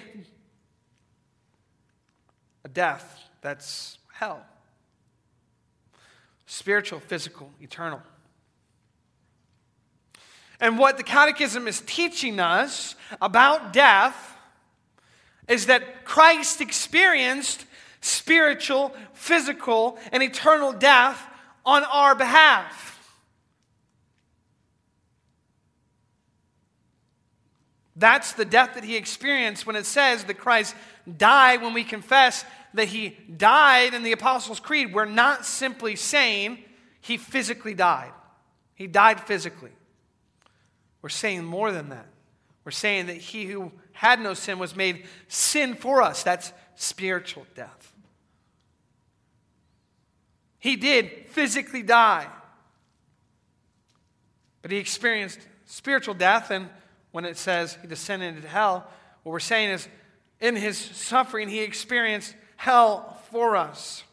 a 2.64 2.70
death 2.70 3.20
that's 3.42 3.98
hell 4.14 4.46
spiritual, 6.48 7.00
physical, 7.00 7.52
eternal. 7.62 8.02
And 10.60 10.80
what 10.80 10.98
the 10.98 11.04
Catechism 11.04 11.68
is 11.68 11.82
teaching 11.82 12.40
us 12.40 12.96
about 13.22 13.74
death 13.74 14.36
is 15.48 15.68
that 15.68 16.04
Christ 16.04 16.62
experienced 16.62 17.66
spiritual, 18.02 18.94
physical, 19.14 20.00
and 20.12 20.24
eternal 20.24 20.74
death 20.74 21.22
on 21.66 21.84
our 21.84 22.16
behalf. 22.16 22.86
That's 27.96 28.34
the 28.34 28.46
death 28.46 28.76
that 28.76 28.84
he 28.84 28.96
experienced 28.96 29.66
when 29.66 29.76
it 29.76 29.86
says 29.86 30.24
that 30.26 30.38
Christ 30.38 30.76
died 31.18 31.62
when 31.62 31.74
we 31.74 31.84
confess 31.84 32.46
that 32.78 32.88
he 32.88 33.10
died 33.10 33.94
in 33.94 34.04
the 34.04 34.12
Apostles' 34.12 34.60
Creed, 34.60 34.94
we're 34.94 35.06
not 35.06 35.46
simply 35.46 35.96
saying 35.96 36.60
he 37.02 37.18
physically 37.18 37.74
died. 37.74 38.12
He 38.76 38.88
died 38.88 39.20
physically. 39.20 39.72
We're 41.02 41.10
saying 41.10 41.44
more 41.44 41.72
than 41.72 41.90
that. 41.90 42.08
We're 42.64 42.72
saying 42.72 43.08
that 43.08 43.18
he 43.18 43.46
who 43.46 43.72
had 43.94 44.20
no 44.20 44.34
sin 44.34 44.60
was 44.60 44.76
made 44.76 45.06
sin 45.28 45.74
for 45.74 46.02
us. 46.02 46.24
That's 46.24 46.54
spiritual 46.76 47.46
death. 47.56 47.94
He 50.60 50.76
did 50.76 51.30
physically 51.30 51.84
die, 51.84 52.28
but 54.62 54.72
he 54.72 54.78
experienced 54.78 55.40
spiritual 55.66 56.14
death. 56.14 56.52
And 56.52 56.70
when 57.12 57.26
it 57.26 57.38
says 57.38 57.78
he 57.82 57.88
descended 57.88 58.36
into 58.36 58.48
hell, 58.48 58.88
what 59.24 59.32
we're 59.32 59.40
saying 59.40 59.70
is 59.70 59.88
in 60.40 60.56
his 60.56 60.78
suffering, 60.78 61.48
he 61.48 61.62
experienced 61.62 62.36
hell 62.58 63.22
for 63.32 63.56
us. 63.56 64.04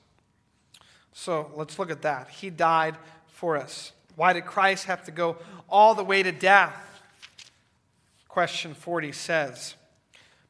So 1.13 1.51
let's 1.55 1.79
look 1.79 1.91
at 1.91 2.03
that. 2.03 2.29
He 2.29 2.51
died 2.51 2.97
for 3.27 3.57
us. 3.57 3.93
Why 4.17 4.33
did 4.33 4.47
Christ 4.47 4.87
have 4.87 5.05
to 5.05 5.11
go 5.11 5.37
all 5.69 5.95
the 5.95 6.05
way 6.05 6.23
to 6.23 6.33
death? 6.33 7.03
Question 8.29 8.75
40 8.75 9.13
says, 9.13 9.75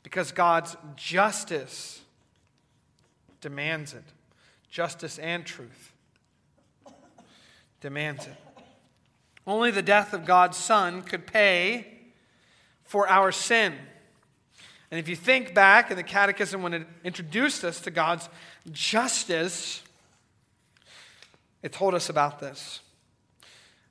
because 0.02 0.32
God's 0.32 0.76
justice 0.96 2.00
demands 3.40 3.94
it. 3.94 4.04
justice 4.70 5.18
and 5.18 5.44
truth 5.44 5.92
demands 7.80 8.26
it. 8.26 8.36
Only 9.46 9.70
the 9.70 9.82
death 9.82 10.14
of 10.14 10.24
God's 10.24 10.56
Son 10.56 11.02
could 11.02 11.26
pay 11.26 11.98
for 12.82 13.06
our 13.06 13.30
sin. 13.30 13.74
And 14.94 15.00
if 15.00 15.08
you 15.08 15.16
think 15.16 15.54
back 15.54 15.90
in 15.90 15.96
the 15.96 16.04
Catechism 16.04 16.62
when 16.62 16.72
it 16.72 16.86
introduced 17.02 17.64
us 17.64 17.80
to 17.80 17.90
God's 17.90 18.28
justice, 18.70 19.82
it 21.64 21.72
told 21.72 21.94
us 21.94 22.08
about 22.08 22.38
this. 22.38 22.78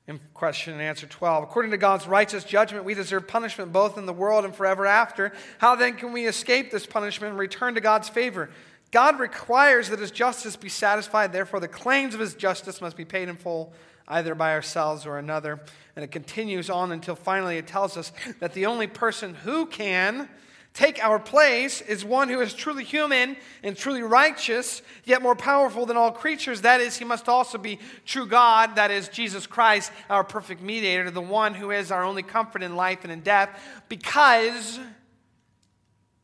In 0.08 0.18
question 0.32 0.72
and 0.72 0.80
answer 0.80 1.06
12, 1.06 1.44
according 1.44 1.72
to 1.72 1.76
God's 1.76 2.06
righteous 2.06 2.42
judgment, 2.42 2.86
we 2.86 2.94
deserve 2.94 3.28
punishment 3.28 3.70
both 3.70 3.98
in 3.98 4.06
the 4.06 4.14
world 4.14 4.46
and 4.46 4.54
forever 4.54 4.86
after. 4.86 5.34
How 5.58 5.74
then 5.74 5.96
can 5.96 6.10
we 6.14 6.24
escape 6.24 6.70
this 6.70 6.86
punishment 6.86 7.32
and 7.32 7.38
return 7.38 7.74
to 7.74 7.82
God's 7.82 8.08
favor? 8.08 8.48
God 8.90 9.20
requires 9.20 9.90
that 9.90 9.98
his 9.98 10.10
justice 10.10 10.56
be 10.56 10.70
satisfied, 10.70 11.34
therefore, 11.34 11.60
the 11.60 11.68
claims 11.68 12.14
of 12.14 12.20
his 12.20 12.32
justice 12.32 12.80
must 12.80 12.96
be 12.96 13.04
paid 13.04 13.28
in 13.28 13.36
full, 13.36 13.74
either 14.08 14.34
by 14.34 14.52
ourselves 14.52 15.04
or 15.04 15.18
another. 15.18 15.60
And 15.96 16.02
it 16.02 16.10
continues 16.10 16.70
on 16.70 16.92
until 16.92 17.14
finally 17.14 17.58
it 17.58 17.66
tells 17.66 17.98
us 17.98 18.10
that 18.40 18.54
the 18.54 18.64
only 18.64 18.86
person 18.86 19.34
who 19.34 19.66
can 19.66 20.30
take 20.74 21.02
our 21.02 21.20
place 21.20 21.80
is 21.80 22.04
one 22.04 22.28
who 22.28 22.40
is 22.40 22.52
truly 22.52 22.82
human 22.82 23.36
and 23.62 23.76
truly 23.76 24.02
righteous, 24.02 24.82
yet 25.04 25.22
more 25.22 25.36
powerful 25.36 25.86
than 25.86 25.96
all 25.96 26.10
creatures. 26.10 26.62
That 26.62 26.80
is, 26.80 26.96
he 26.96 27.04
must 27.04 27.28
also 27.28 27.58
be 27.58 27.78
true 28.04 28.26
God, 28.26 28.74
that 28.74 28.90
is, 28.90 29.08
Jesus 29.08 29.46
Christ, 29.46 29.92
our 30.10 30.24
perfect 30.24 30.60
mediator, 30.60 31.10
the 31.12 31.20
one 31.20 31.54
who 31.54 31.70
is 31.70 31.92
our 31.92 32.02
only 32.02 32.24
comfort 32.24 32.62
in 32.62 32.74
life 32.74 33.04
and 33.04 33.12
in 33.12 33.20
death, 33.20 33.48
because 33.88 34.80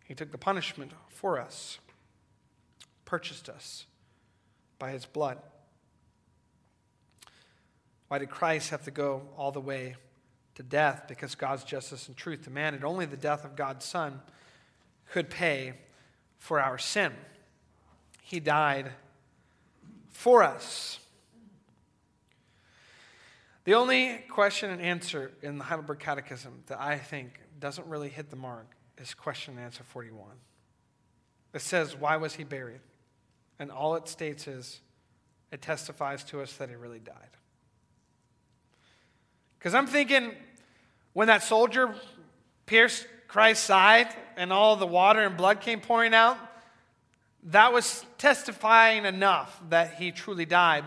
he 0.04 0.14
took 0.14 0.33
the 0.33 0.38
punishment 0.38 0.90
for 1.09 1.38
us, 1.38 1.78
purchased 3.04 3.49
us 3.49 3.87
by 4.80 4.90
his 4.90 5.07
blood. 5.07 5.38
Why 8.09 8.19
did 8.19 8.30
Christ 8.30 8.71
have 8.71 8.83
to 8.87 8.90
go 8.90 9.23
all 9.37 9.52
the 9.52 9.61
way 9.61 9.95
to 10.57 10.64
death? 10.64 11.04
Because 11.07 11.37
God's 11.37 11.62
justice 11.62 12.09
and 12.09 12.16
truth 12.16 12.42
demanded 12.42 12.83
only 12.83 13.07
the 13.07 13.16
death 13.16 13.45
of 13.45 13.54
God's 13.54 13.85
Son 13.85 14.21
could 15.10 15.28
pay 15.28 15.74
for 16.38 16.60
our 16.60 16.78
sin. 16.78 17.12
He 18.22 18.40
died 18.40 18.92
for 20.10 20.42
us. 20.42 20.98
The 23.64 23.74
only 23.74 24.24
question 24.28 24.70
and 24.70 24.80
answer 24.80 25.32
in 25.42 25.58
the 25.58 25.64
Heidelberg 25.64 25.98
Catechism 25.98 26.62
that 26.66 26.80
I 26.80 26.96
think 26.96 27.40
doesn't 27.58 27.86
really 27.86 28.08
hit 28.08 28.30
the 28.30 28.36
mark 28.36 28.66
is 28.98 29.14
question 29.14 29.56
and 29.56 29.64
answer 29.64 29.82
41. 29.82 30.28
It 31.52 31.60
says, 31.60 31.96
Why 31.96 32.16
was 32.16 32.34
he 32.34 32.44
buried? 32.44 32.80
And 33.58 33.70
all 33.70 33.94
it 33.96 34.08
states 34.08 34.46
is, 34.46 34.80
it 35.52 35.60
testifies 35.60 36.24
to 36.24 36.40
us 36.40 36.54
that 36.54 36.68
he 36.68 36.76
really 36.76 37.00
died. 37.00 37.14
Because 39.58 39.74
I'm 39.74 39.86
thinking, 39.86 40.32
when 41.12 41.26
that 41.26 41.42
soldier 41.42 41.94
pierced 42.64 43.06
Christ's 43.30 43.64
side 43.64 44.08
and 44.37 44.52
all 44.52 44.75
the 44.75 44.87
water 44.87 45.20
and 45.20 45.37
blood 45.37 45.60
came 45.60 45.80
pouring 45.80 46.14
out, 46.14 46.37
that 47.44 47.72
was 47.72 48.04
testifying 48.18 49.04
enough 49.04 49.60
that 49.68 49.94
he 49.94 50.10
truly 50.10 50.44
died. 50.44 50.84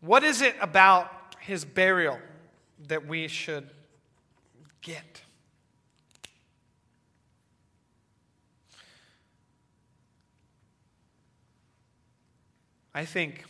What 0.00 0.22
is 0.22 0.40
it 0.40 0.54
about 0.60 1.10
his 1.40 1.64
burial 1.64 2.18
that 2.86 3.06
we 3.06 3.26
should 3.26 3.68
get? 4.82 5.22
I 12.94 13.04
think 13.04 13.44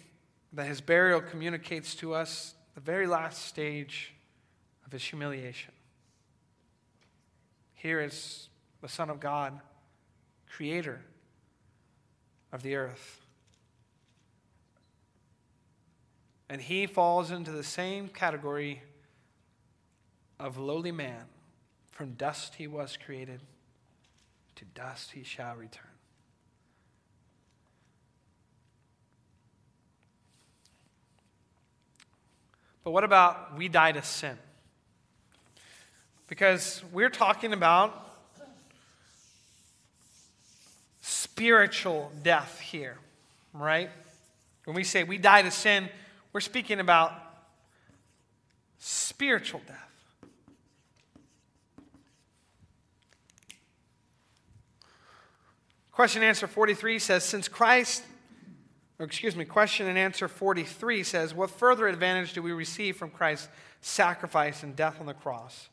that 0.55 0.67
his 0.67 0.81
burial 0.81 1.21
communicates 1.21 1.95
to 1.97 2.15
us 2.15 2.55
the 2.75 2.81
very 2.81 3.07
last 3.07 3.45
stage 3.45 4.15
of 4.87 4.93
his 4.93 5.05
humiliation. 5.05 5.73
Here 7.81 8.03
is 8.03 8.51
the 8.83 8.91
Son 8.91 9.09
of 9.09 9.21
God, 9.21 9.59
creator 10.55 11.01
of 12.53 12.63
the 12.63 12.75
earth. 12.75 13.25
And 16.51 16.61
he 16.61 16.87
falls 16.87 17.31
into 17.31 17.51
the 17.53 17.65
same 17.65 18.09
category 18.09 18.83
of 20.39 20.59
lowly 20.59 20.93
man. 20.93 21.23
From 21.91 22.13
dust 22.13 22.57
he 22.57 22.67
was 22.67 22.99
created, 23.03 23.41
to 24.57 24.67
dust 24.67 25.13
he 25.13 25.23
shall 25.23 25.57
return. 25.57 25.85
But 32.85 32.91
what 32.91 33.05
about 33.05 33.57
we 33.57 33.69
die 33.69 33.93
to 33.93 34.03
sin? 34.03 34.37
Because 36.31 36.81
we're 36.93 37.11
talking 37.11 37.53
about 37.53 38.09
spiritual 41.03 42.13
death 42.23 42.61
here, 42.61 42.97
right? 43.53 43.91
When 44.65 44.77
we 44.77 44.85
say 44.85 45.03
we 45.03 45.19
die 45.19 45.43
to 45.43 45.51
sin, 45.51 45.89
we're 46.33 46.41
speaking 46.41 46.79
about 46.79 47.13
spiritual 48.79 49.61
death. 49.67 49.77
Question 55.91 56.23
and 56.23 56.29
answer 56.29 56.47
43 56.47 57.01
says, 57.01 57.25
Since 57.25 57.49
Christ, 57.49 58.05
or 59.01 59.05
excuse 59.05 59.35
me, 59.35 59.45
question 59.45 59.89
and 59.89 59.99
answer 59.99 60.29
43 60.29 61.03
says, 61.03 61.35
What 61.35 61.51
further 61.51 61.89
advantage 61.89 62.35
do 62.35 62.41
we 62.41 62.53
receive 62.53 62.97
from 62.97 63.11
Christ's 63.11 63.49
sacrifice 63.81 64.63
and 64.63 64.77
death 64.77 65.01
on 65.01 65.07
the 65.07 65.15
cross? 65.15 65.69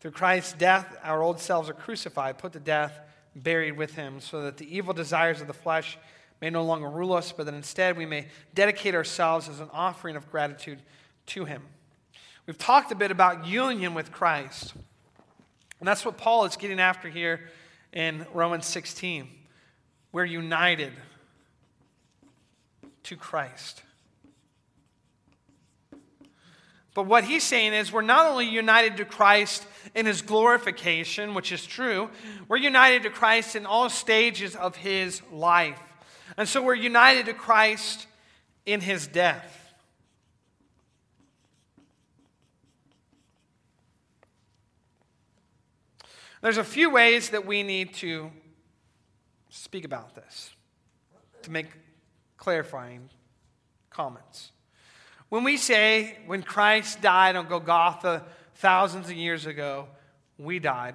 Through 0.00 0.10
Christ's 0.12 0.52
death, 0.52 0.96
our 1.02 1.22
old 1.22 1.40
selves 1.40 1.68
are 1.68 1.74
crucified, 1.74 2.38
put 2.38 2.52
to 2.52 2.60
death, 2.60 2.98
buried 3.34 3.76
with 3.76 3.94
him, 3.94 4.20
so 4.20 4.42
that 4.42 4.56
the 4.56 4.76
evil 4.76 4.94
desires 4.94 5.40
of 5.40 5.46
the 5.46 5.52
flesh 5.52 5.98
may 6.40 6.50
no 6.50 6.62
longer 6.64 6.88
rule 6.88 7.14
us, 7.14 7.32
but 7.32 7.46
that 7.46 7.54
instead 7.54 7.96
we 7.96 8.06
may 8.06 8.26
dedicate 8.54 8.94
ourselves 8.94 9.48
as 9.48 9.60
an 9.60 9.70
offering 9.72 10.16
of 10.16 10.30
gratitude 10.30 10.80
to 11.26 11.44
him. 11.44 11.62
We've 12.46 12.58
talked 12.58 12.92
a 12.92 12.94
bit 12.94 13.10
about 13.10 13.46
union 13.46 13.94
with 13.94 14.12
Christ. 14.12 14.74
And 15.80 15.88
that's 15.88 16.04
what 16.04 16.16
Paul 16.16 16.44
is 16.44 16.56
getting 16.56 16.80
after 16.80 17.08
here 17.08 17.48
in 17.92 18.26
Romans 18.32 18.66
16. 18.66 19.28
We're 20.12 20.24
united 20.24 20.92
to 23.04 23.16
Christ. 23.16 23.82
But 26.94 27.06
what 27.06 27.24
he's 27.24 27.44
saying 27.44 27.74
is 27.74 27.92
we're 27.92 28.00
not 28.00 28.26
only 28.26 28.46
united 28.46 28.96
to 28.98 29.04
Christ 29.04 29.66
in 29.94 30.06
his 30.06 30.22
glorification, 30.22 31.34
which 31.34 31.52
is 31.52 31.64
true, 31.64 32.10
we're 32.48 32.56
united 32.56 33.02
to 33.04 33.10
Christ 33.10 33.56
in 33.56 33.66
all 33.66 33.88
stages 33.88 34.56
of 34.56 34.76
his 34.76 35.22
life. 35.32 35.80
And 36.36 36.48
so 36.48 36.62
we're 36.62 36.74
united 36.74 37.26
to 37.26 37.34
Christ 37.34 38.06
in 38.64 38.80
his 38.80 39.06
death. 39.06 39.74
There's 46.42 46.58
a 46.58 46.64
few 46.64 46.90
ways 46.90 47.30
that 47.30 47.46
we 47.46 47.62
need 47.62 47.94
to 47.94 48.30
speak 49.48 49.84
about 49.84 50.14
this 50.14 50.54
to 51.42 51.50
make 51.50 51.66
clarifying 52.36 53.08
comments. 53.90 54.52
When 55.28 55.42
we 55.42 55.56
say, 55.56 56.18
when 56.26 56.42
Christ 56.42 57.00
died 57.00 57.34
on 57.34 57.48
Golgotha 57.48 58.24
thousands 58.56 59.08
of 59.08 59.16
years 59.16 59.46
ago, 59.46 59.86
we 60.38 60.58
died, 60.58 60.94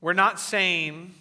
we're 0.00 0.12
not 0.12 0.38
saying 0.38 1.14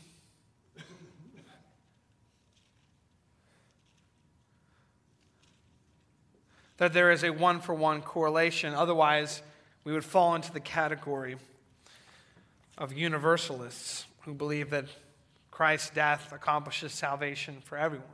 that 6.78 6.94
there 6.94 7.10
is 7.12 7.24
a 7.24 7.32
one 7.32 7.60
for 7.60 7.74
one 7.74 8.02
correlation. 8.02 8.74
Otherwise, 8.74 9.42
we 9.84 9.94
would 9.94 10.06
fall 10.06 10.36
into 10.36 10.52
the 10.52 10.60
category 10.60 11.38
of 12.78 12.94
universalists 12.94 14.06
who 14.22 14.34
believe 14.34 14.70
that 14.70 14.86
Christ's 15.50 15.90
death 15.90 16.32
accomplishes 16.32 16.92
salvation 16.92 17.62
for 17.64 17.78
everyone. 17.78 18.06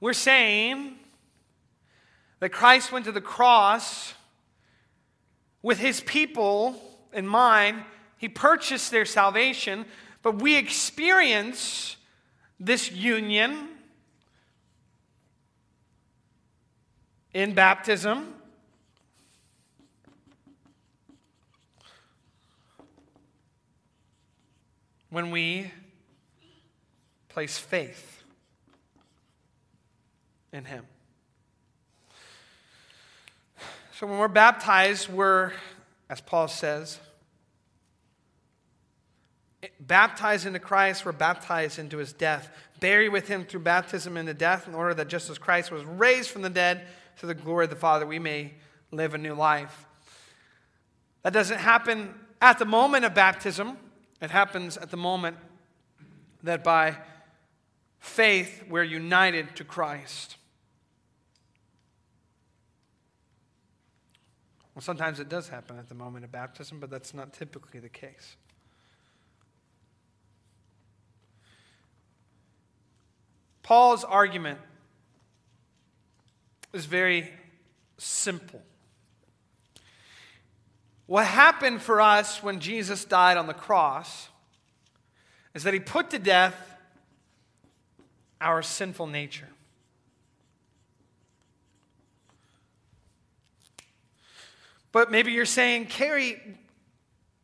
We're 0.00 0.14
saying 0.14 0.96
that 2.40 2.50
Christ 2.50 2.90
went 2.90 3.04
to 3.04 3.12
the 3.12 3.20
cross 3.20 4.14
with 5.62 5.78
his 5.78 6.00
people 6.00 6.80
in 7.12 7.26
mind. 7.26 7.84
He 8.16 8.28
purchased 8.28 8.90
their 8.90 9.04
salvation, 9.04 9.84
but 10.22 10.40
we 10.40 10.56
experience 10.56 11.96
this 12.58 12.90
union 12.90 13.68
in 17.32 17.54
baptism. 17.54 18.34
When 25.10 25.30
we 25.30 25.72
place 27.28 27.58
faith 27.58 28.22
in 30.52 30.64
him. 30.64 30.84
So 34.00 34.06
when 34.06 34.16
we're 34.16 34.28
baptized, 34.28 35.10
we're, 35.10 35.52
as 36.08 36.22
Paul 36.22 36.48
says, 36.48 36.98
baptized 39.78 40.46
into 40.46 40.58
Christ, 40.58 41.04
we're 41.04 41.12
baptized 41.12 41.78
into 41.78 41.98
his 41.98 42.14
death, 42.14 42.48
buried 42.80 43.10
with 43.10 43.28
him 43.28 43.44
through 43.44 43.60
baptism 43.60 44.16
into 44.16 44.32
death, 44.32 44.66
in 44.66 44.74
order 44.74 44.94
that 44.94 45.08
just 45.08 45.28
as 45.28 45.36
Christ 45.36 45.70
was 45.70 45.84
raised 45.84 46.30
from 46.30 46.40
the 46.40 46.48
dead 46.48 46.86
to 47.18 47.26
the 47.26 47.34
glory 47.34 47.64
of 47.64 47.70
the 47.70 47.76
Father, 47.76 48.06
we 48.06 48.18
may 48.18 48.54
live 48.90 49.12
a 49.12 49.18
new 49.18 49.34
life. 49.34 49.84
That 51.22 51.34
doesn't 51.34 51.58
happen 51.58 52.14
at 52.40 52.58
the 52.58 52.64
moment 52.64 53.04
of 53.04 53.12
baptism, 53.12 53.76
it 54.22 54.30
happens 54.30 54.78
at 54.78 54.90
the 54.90 54.96
moment 54.96 55.36
that 56.42 56.64
by 56.64 56.96
faith 57.98 58.64
we're 58.66 58.82
united 58.82 59.56
to 59.56 59.64
Christ. 59.64 60.38
Well, 64.80 64.86
sometimes 64.86 65.20
it 65.20 65.28
does 65.28 65.50
happen 65.50 65.78
at 65.78 65.90
the 65.90 65.94
moment 65.94 66.24
of 66.24 66.32
baptism, 66.32 66.80
but 66.80 66.88
that's 66.88 67.12
not 67.12 67.34
typically 67.34 67.80
the 67.80 67.90
case. 67.90 68.36
Paul's 73.62 74.04
argument 74.04 74.58
is 76.72 76.86
very 76.86 77.30
simple. 77.98 78.62
What 81.04 81.26
happened 81.26 81.82
for 81.82 82.00
us 82.00 82.42
when 82.42 82.58
Jesus 82.58 83.04
died 83.04 83.36
on 83.36 83.46
the 83.46 83.52
cross 83.52 84.30
is 85.52 85.62
that 85.64 85.74
he 85.74 85.80
put 85.80 86.08
to 86.08 86.18
death 86.18 86.56
our 88.40 88.62
sinful 88.62 89.08
nature. 89.08 89.48
But 94.92 95.10
maybe 95.10 95.32
you're 95.32 95.46
saying, 95.46 95.86
Cary, 95.86 96.40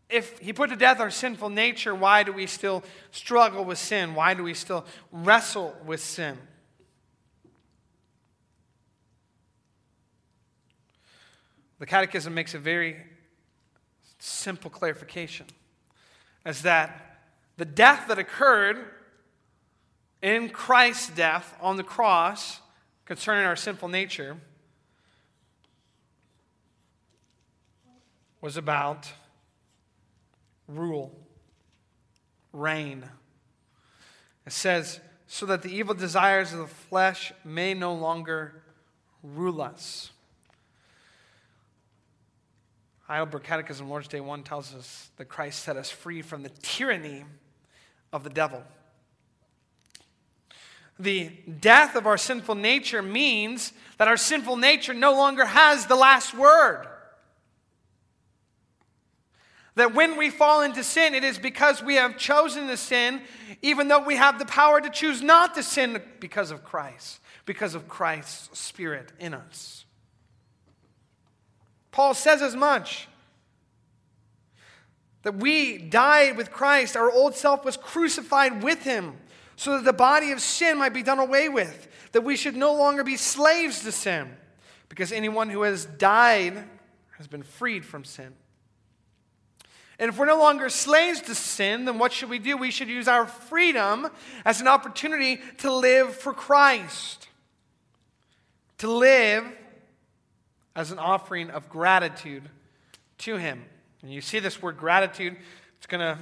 if 0.08 0.38
he 0.38 0.52
put 0.52 0.70
to 0.70 0.76
death 0.76 1.00
our 1.00 1.10
sinful 1.10 1.50
nature, 1.50 1.94
why 1.94 2.22
do 2.22 2.32
we 2.32 2.46
still 2.46 2.82
struggle 3.10 3.64
with 3.64 3.78
sin? 3.78 4.14
Why 4.14 4.34
do 4.34 4.42
we 4.42 4.54
still 4.54 4.84
wrestle 5.12 5.76
with 5.84 6.00
sin? 6.00 6.38
The 11.78 11.86
Catechism 11.86 12.32
makes 12.32 12.54
a 12.54 12.58
very 12.58 12.96
simple 14.18 14.70
clarification 14.70 15.46
as 16.44 16.62
that 16.62 17.18
the 17.58 17.64
death 17.64 18.08
that 18.08 18.18
occurred 18.18 18.78
in 20.22 20.48
Christ's 20.48 21.10
death 21.10 21.54
on 21.60 21.76
the 21.76 21.82
cross 21.82 22.60
concerning 23.04 23.44
our 23.44 23.56
sinful 23.56 23.88
nature 23.88 24.38
was 28.40 28.56
about 28.56 29.10
rule, 30.68 31.12
reign. 32.52 33.04
It 34.46 34.52
says, 34.52 35.00
so 35.26 35.46
that 35.46 35.62
the 35.62 35.70
evil 35.70 35.94
desires 35.94 36.52
of 36.52 36.60
the 36.60 36.66
flesh 36.66 37.32
may 37.44 37.74
no 37.74 37.94
longer 37.94 38.62
rule 39.22 39.60
us. 39.60 40.10
Heidelberg 43.06 43.44
Catechism, 43.44 43.88
Lord's 43.88 44.08
Day 44.08 44.20
1 44.20 44.42
tells 44.42 44.74
us 44.74 45.10
that 45.16 45.26
Christ 45.26 45.62
set 45.62 45.76
us 45.76 45.90
free 45.90 46.22
from 46.22 46.42
the 46.42 46.48
tyranny 46.62 47.24
of 48.12 48.24
the 48.24 48.30
devil. 48.30 48.64
The 50.98 51.28
death 51.60 51.94
of 51.94 52.06
our 52.06 52.16
sinful 52.16 52.54
nature 52.54 53.02
means 53.02 53.72
that 53.98 54.08
our 54.08 54.16
sinful 54.16 54.56
nature 54.56 54.94
no 54.94 55.12
longer 55.12 55.44
has 55.44 55.86
the 55.86 55.94
last 55.94 56.34
word. 56.34 56.86
That 59.76 59.94
when 59.94 60.16
we 60.16 60.30
fall 60.30 60.62
into 60.62 60.82
sin, 60.82 61.14
it 61.14 61.22
is 61.22 61.38
because 61.38 61.82
we 61.82 61.94
have 61.96 62.18
chosen 62.18 62.66
to 62.66 62.76
sin, 62.76 63.20
even 63.62 63.88
though 63.88 64.02
we 64.02 64.16
have 64.16 64.38
the 64.38 64.46
power 64.46 64.80
to 64.80 64.90
choose 64.90 65.22
not 65.22 65.54
to 65.54 65.62
sin 65.62 66.02
because 66.18 66.50
of 66.50 66.64
Christ, 66.64 67.20
because 67.44 67.74
of 67.74 67.86
Christ's 67.86 68.58
Spirit 68.58 69.12
in 69.20 69.34
us. 69.34 69.84
Paul 71.92 72.14
says 72.14 72.42
as 72.42 72.56
much 72.56 73.06
that 75.22 75.36
we 75.36 75.78
died 75.78 76.36
with 76.36 76.50
Christ, 76.52 76.96
our 76.96 77.10
old 77.10 77.34
self 77.34 77.64
was 77.64 77.76
crucified 77.76 78.62
with 78.62 78.82
him, 78.82 79.16
so 79.56 79.72
that 79.72 79.84
the 79.84 79.92
body 79.92 80.32
of 80.32 80.40
sin 80.40 80.78
might 80.78 80.94
be 80.94 81.02
done 81.02 81.18
away 81.18 81.48
with, 81.48 81.88
that 82.12 82.22
we 82.22 82.36
should 82.36 82.56
no 82.56 82.74
longer 82.74 83.04
be 83.04 83.16
slaves 83.16 83.82
to 83.82 83.92
sin, 83.92 84.36
because 84.88 85.12
anyone 85.12 85.50
who 85.50 85.62
has 85.62 85.84
died 85.84 86.64
has 87.18 87.26
been 87.26 87.42
freed 87.42 87.84
from 87.84 88.04
sin. 88.04 88.34
And 89.98 90.10
if 90.10 90.18
we're 90.18 90.26
no 90.26 90.38
longer 90.38 90.68
slaves 90.68 91.22
to 91.22 91.34
sin, 91.34 91.86
then 91.86 91.98
what 91.98 92.12
should 92.12 92.28
we 92.28 92.38
do? 92.38 92.56
We 92.56 92.70
should 92.70 92.88
use 92.88 93.08
our 93.08 93.26
freedom 93.26 94.08
as 94.44 94.60
an 94.60 94.68
opportunity 94.68 95.40
to 95.58 95.72
live 95.72 96.14
for 96.14 96.34
Christ, 96.34 97.28
to 98.78 98.90
live 98.90 99.44
as 100.74 100.90
an 100.90 100.98
offering 100.98 101.48
of 101.50 101.70
gratitude 101.70 102.42
to 103.18 103.36
Him. 103.36 103.64
And 104.02 104.12
you 104.12 104.20
see 104.20 104.38
this 104.38 104.60
word 104.60 104.76
gratitude, 104.76 105.36
it's 105.78 105.86
going 105.86 106.00
to 106.00 106.18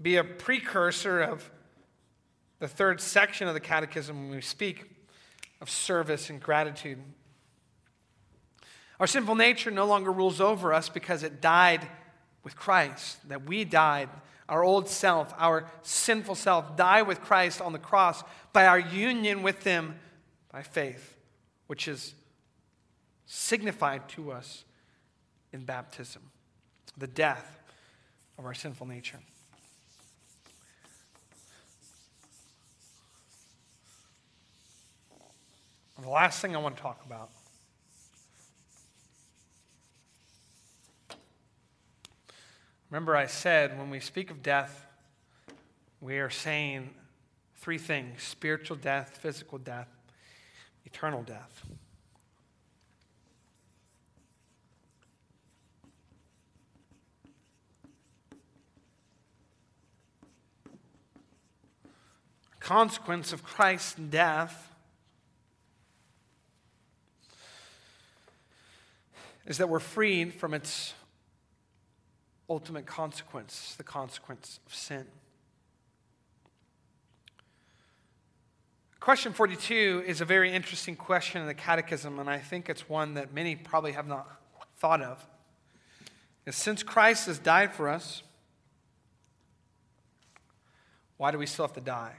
be 0.00 0.16
a 0.16 0.24
precursor 0.24 1.20
of 1.20 1.50
the 2.60 2.68
third 2.68 3.00
section 3.00 3.46
of 3.46 3.54
the 3.54 3.60
catechism 3.60 4.28
when 4.28 4.36
we 4.36 4.40
speak 4.40 4.84
of 5.60 5.68
service 5.68 6.30
and 6.30 6.40
gratitude. 6.40 6.98
Our 8.98 9.06
sinful 9.06 9.36
nature 9.36 9.70
no 9.70 9.86
longer 9.86 10.10
rules 10.10 10.40
over 10.40 10.72
us 10.72 10.88
because 10.88 11.22
it 11.22 11.40
died 11.40 11.86
with 12.48 12.56
Christ, 12.56 13.28
that 13.28 13.44
we 13.44 13.62
died, 13.62 14.08
our 14.48 14.64
old 14.64 14.88
self, 14.88 15.34
our 15.36 15.70
sinful 15.82 16.34
self, 16.34 16.78
die 16.78 17.02
with 17.02 17.20
Christ 17.20 17.60
on 17.60 17.74
the 17.74 17.78
cross 17.78 18.24
by 18.54 18.66
our 18.66 18.78
union 18.78 19.42
with 19.42 19.62
Him 19.64 19.96
by 20.50 20.62
faith, 20.62 21.14
which 21.66 21.86
is 21.86 22.14
signified 23.26 24.08
to 24.08 24.32
us 24.32 24.64
in 25.52 25.66
baptism, 25.66 26.22
the 26.96 27.06
death 27.06 27.60
of 28.38 28.46
our 28.46 28.54
sinful 28.54 28.86
nature. 28.86 29.20
The 36.00 36.08
last 36.08 36.40
thing 36.40 36.56
I 36.56 36.60
want 36.60 36.78
to 36.78 36.82
talk 36.82 37.04
about 37.04 37.28
Remember, 42.90 43.14
I 43.14 43.26
said 43.26 43.78
when 43.78 43.90
we 43.90 44.00
speak 44.00 44.30
of 44.30 44.42
death, 44.42 44.86
we 46.00 46.18
are 46.18 46.30
saying 46.30 46.90
three 47.56 47.78
things 47.78 48.22
spiritual 48.22 48.76
death, 48.76 49.18
physical 49.20 49.58
death, 49.58 49.88
eternal 50.86 51.22
death. 51.22 51.66
Consequence 62.58 63.32
of 63.32 63.42
Christ's 63.42 63.94
death 63.94 64.70
is 69.46 69.58
that 69.58 69.68
we're 69.68 69.78
freed 69.78 70.34
from 70.34 70.52
its 70.52 70.92
ultimate 72.48 72.86
consequence, 72.86 73.74
the 73.76 73.84
consequence 73.84 74.60
of 74.66 74.74
sin. 74.74 75.06
Question 79.00 79.32
42 79.32 80.04
is 80.06 80.20
a 80.20 80.24
very 80.24 80.52
interesting 80.52 80.96
question 80.96 81.40
in 81.40 81.46
the 81.46 81.54
Catechism, 81.54 82.18
and 82.18 82.28
I 82.28 82.38
think 82.38 82.68
it's 82.68 82.88
one 82.88 83.14
that 83.14 83.32
many 83.32 83.54
probably 83.54 83.92
have 83.92 84.06
not 84.06 84.40
thought 84.76 85.00
of. 85.00 85.24
Is 86.46 86.56
since 86.56 86.82
Christ 86.82 87.26
has 87.26 87.38
died 87.38 87.72
for 87.72 87.88
us, 87.88 88.22
why 91.16 91.30
do 91.30 91.38
we 91.38 91.46
still 91.46 91.66
have 91.66 91.74
to 91.74 91.80
die? 91.80 92.14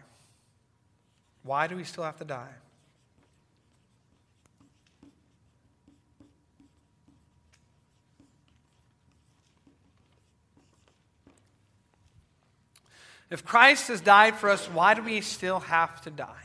Why 1.43 1.67
do 1.67 1.75
we 1.75 1.83
still 1.83 2.03
have 2.03 2.17
to 2.17 2.25
die? 2.25 2.53
If 13.29 13.45
Christ 13.45 13.89
has 13.89 14.01
died 14.01 14.35
for 14.35 14.49
us, 14.49 14.65
why 14.67 14.95
do 14.95 15.03
we 15.03 15.21
still 15.21 15.59
have 15.59 16.01
to 16.01 16.09
die? 16.09 16.35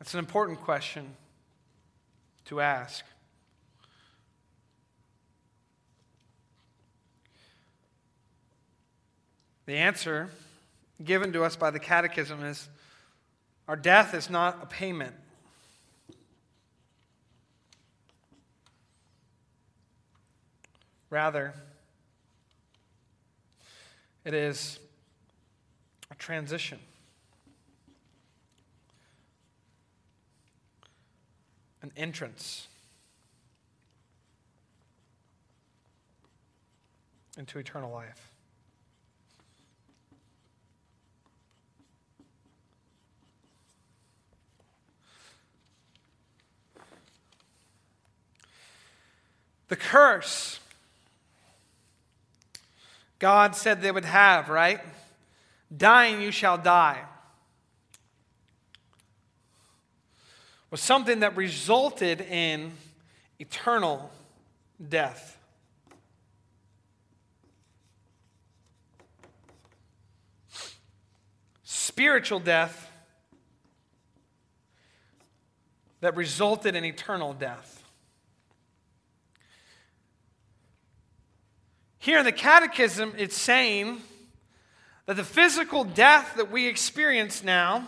It's 0.00 0.14
an 0.14 0.18
important 0.18 0.60
question 0.60 1.14
to 2.46 2.60
ask. 2.60 3.04
The 9.66 9.76
answer 9.76 10.30
given 11.04 11.32
to 11.32 11.44
us 11.44 11.54
by 11.54 11.70
the 11.70 11.78
Catechism 11.78 12.42
is 12.42 12.68
our 13.68 13.76
death 13.76 14.14
is 14.14 14.28
not 14.28 14.58
a 14.62 14.66
payment 14.66 15.14
Rather, 21.10 21.52
it 24.24 24.32
is 24.32 24.78
a 26.10 26.14
transition. 26.14 26.78
An 31.82 31.90
entrance 31.96 32.68
into 37.36 37.58
eternal 37.58 37.90
life. 37.90 38.30
The 49.68 49.76
curse 49.76 50.60
God 53.20 53.54
said 53.54 53.82
they 53.82 53.92
would 53.92 54.06
have, 54.06 54.48
right? 54.48 54.80
Dying, 55.74 56.20
you 56.20 56.32
shall 56.32 56.58
die. 56.58 56.98
Was 60.70 60.80
something 60.80 61.20
that 61.20 61.36
resulted 61.36 62.22
in 62.22 62.72
eternal 63.38 64.10
death. 64.88 65.36
Spiritual 71.62 72.40
death 72.40 72.90
that 76.00 76.16
resulted 76.16 76.74
in 76.74 76.84
eternal 76.84 77.34
death. 77.34 77.79
Here 82.02 82.18
in 82.18 82.24
the 82.24 82.32
Catechism, 82.32 83.12
it's 83.18 83.36
saying 83.36 84.00
that 85.04 85.16
the 85.16 85.24
physical 85.24 85.84
death 85.84 86.32
that 86.38 86.50
we 86.50 86.66
experience 86.66 87.44
now, 87.44 87.86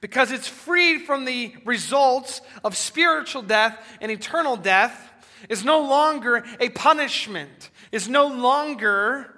because 0.00 0.32
it's 0.32 0.48
freed 0.48 1.02
from 1.02 1.26
the 1.26 1.54
results 1.64 2.40
of 2.64 2.76
spiritual 2.76 3.42
death 3.42 3.78
and 4.00 4.10
eternal 4.10 4.56
death, 4.56 5.08
is 5.48 5.64
no 5.64 5.80
longer 5.80 6.44
a 6.58 6.70
punishment, 6.70 7.70
is 7.92 8.08
no 8.08 8.26
longer 8.26 9.32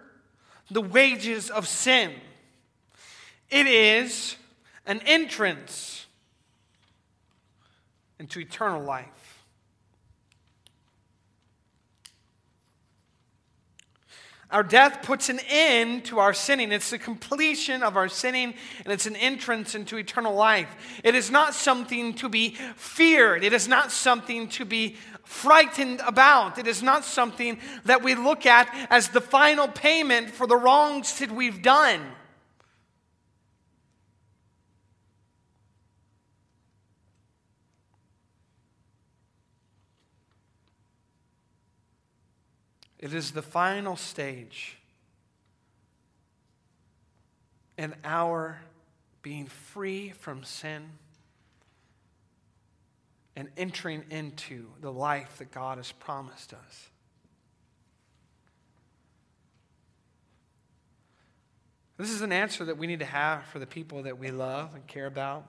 the 0.71 0.81
wages 0.81 1.51
of 1.51 1.69
sin. 1.69 2.15
It 3.51 3.67
is 3.67 4.37
an 4.87 5.03
entrance 5.05 6.07
into 8.19 8.41
eternal 8.41 8.83
life. 8.83 9.22
Our 14.53 14.63
death 14.63 15.03
puts 15.03 15.31
an 15.31 15.41
end 15.49 16.05
to 16.05 16.19
our 16.19 16.35
sinning. 16.35 16.73
It's 16.73 16.91
the 16.91 16.99
completion 16.99 17.83
of 17.83 17.97
our 17.97 18.09
sinning, 18.09 18.53
and 18.85 18.93
it's 18.93 19.07
an 19.07 19.17
entrance 19.17 19.75
into 19.75 19.97
eternal 19.97 20.35
life. 20.35 20.69
It 21.03 21.15
is 21.15 21.31
not 21.31 21.55
something 21.55 22.13
to 22.15 22.29
be 22.29 22.51
feared. 22.77 23.45
It 23.45 23.55
is 23.55 23.67
not 23.67 23.91
something 23.91 24.49
to 24.51 24.67
be 24.67 24.97
frightened 25.25 26.03
about. 26.07 26.59
It 26.59 26.67
is 26.67 26.83
not 26.83 27.05
something 27.05 27.59
that 27.87 28.03
we 28.03 28.15
look 28.15 28.45
at 28.45 28.69
as 28.91 29.09
the 29.09 29.23
final 29.23 29.69
payment 29.69 30.31
for 30.31 30.47
the 30.47 30.57
wrongs 30.57 31.19
that 31.21 31.31
we've 31.31 31.63
done. 31.63 32.01
It 43.03 43.13
is 43.13 43.33
the 43.33 43.43
final 43.43 43.97
stage 43.97 44.79
in 47.77 47.95
our 48.05 48.61
being 49.23 49.47
free 49.47 50.11
from 50.11 50.45
sin 50.45 50.85
and 53.35 53.49
entering 53.57 54.05
into 54.11 54.67
the 54.81 54.93
life 54.93 55.39
that 55.39 55.51
God 55.51 55.79
has 55.79 55.91
promised 55.91 56.55
us. 56.55 56.89
This 61.99 62.11
is 62.11 62.23
an 62.23 62.31
answer 62.31 62.65
that 62.67 62.79
we 62.79 62.87
need 62.87 63.01
to 63.01 63.05
have 63.05 63.45
for 63.47 63.59
the 63.59 63.67
people 63.67 64.05
that 64.05 64.17
we 64.17 64.31
love 64.31 64.77
and 64.77 64.87
care 64.87 65.07
about. 65.07 65.45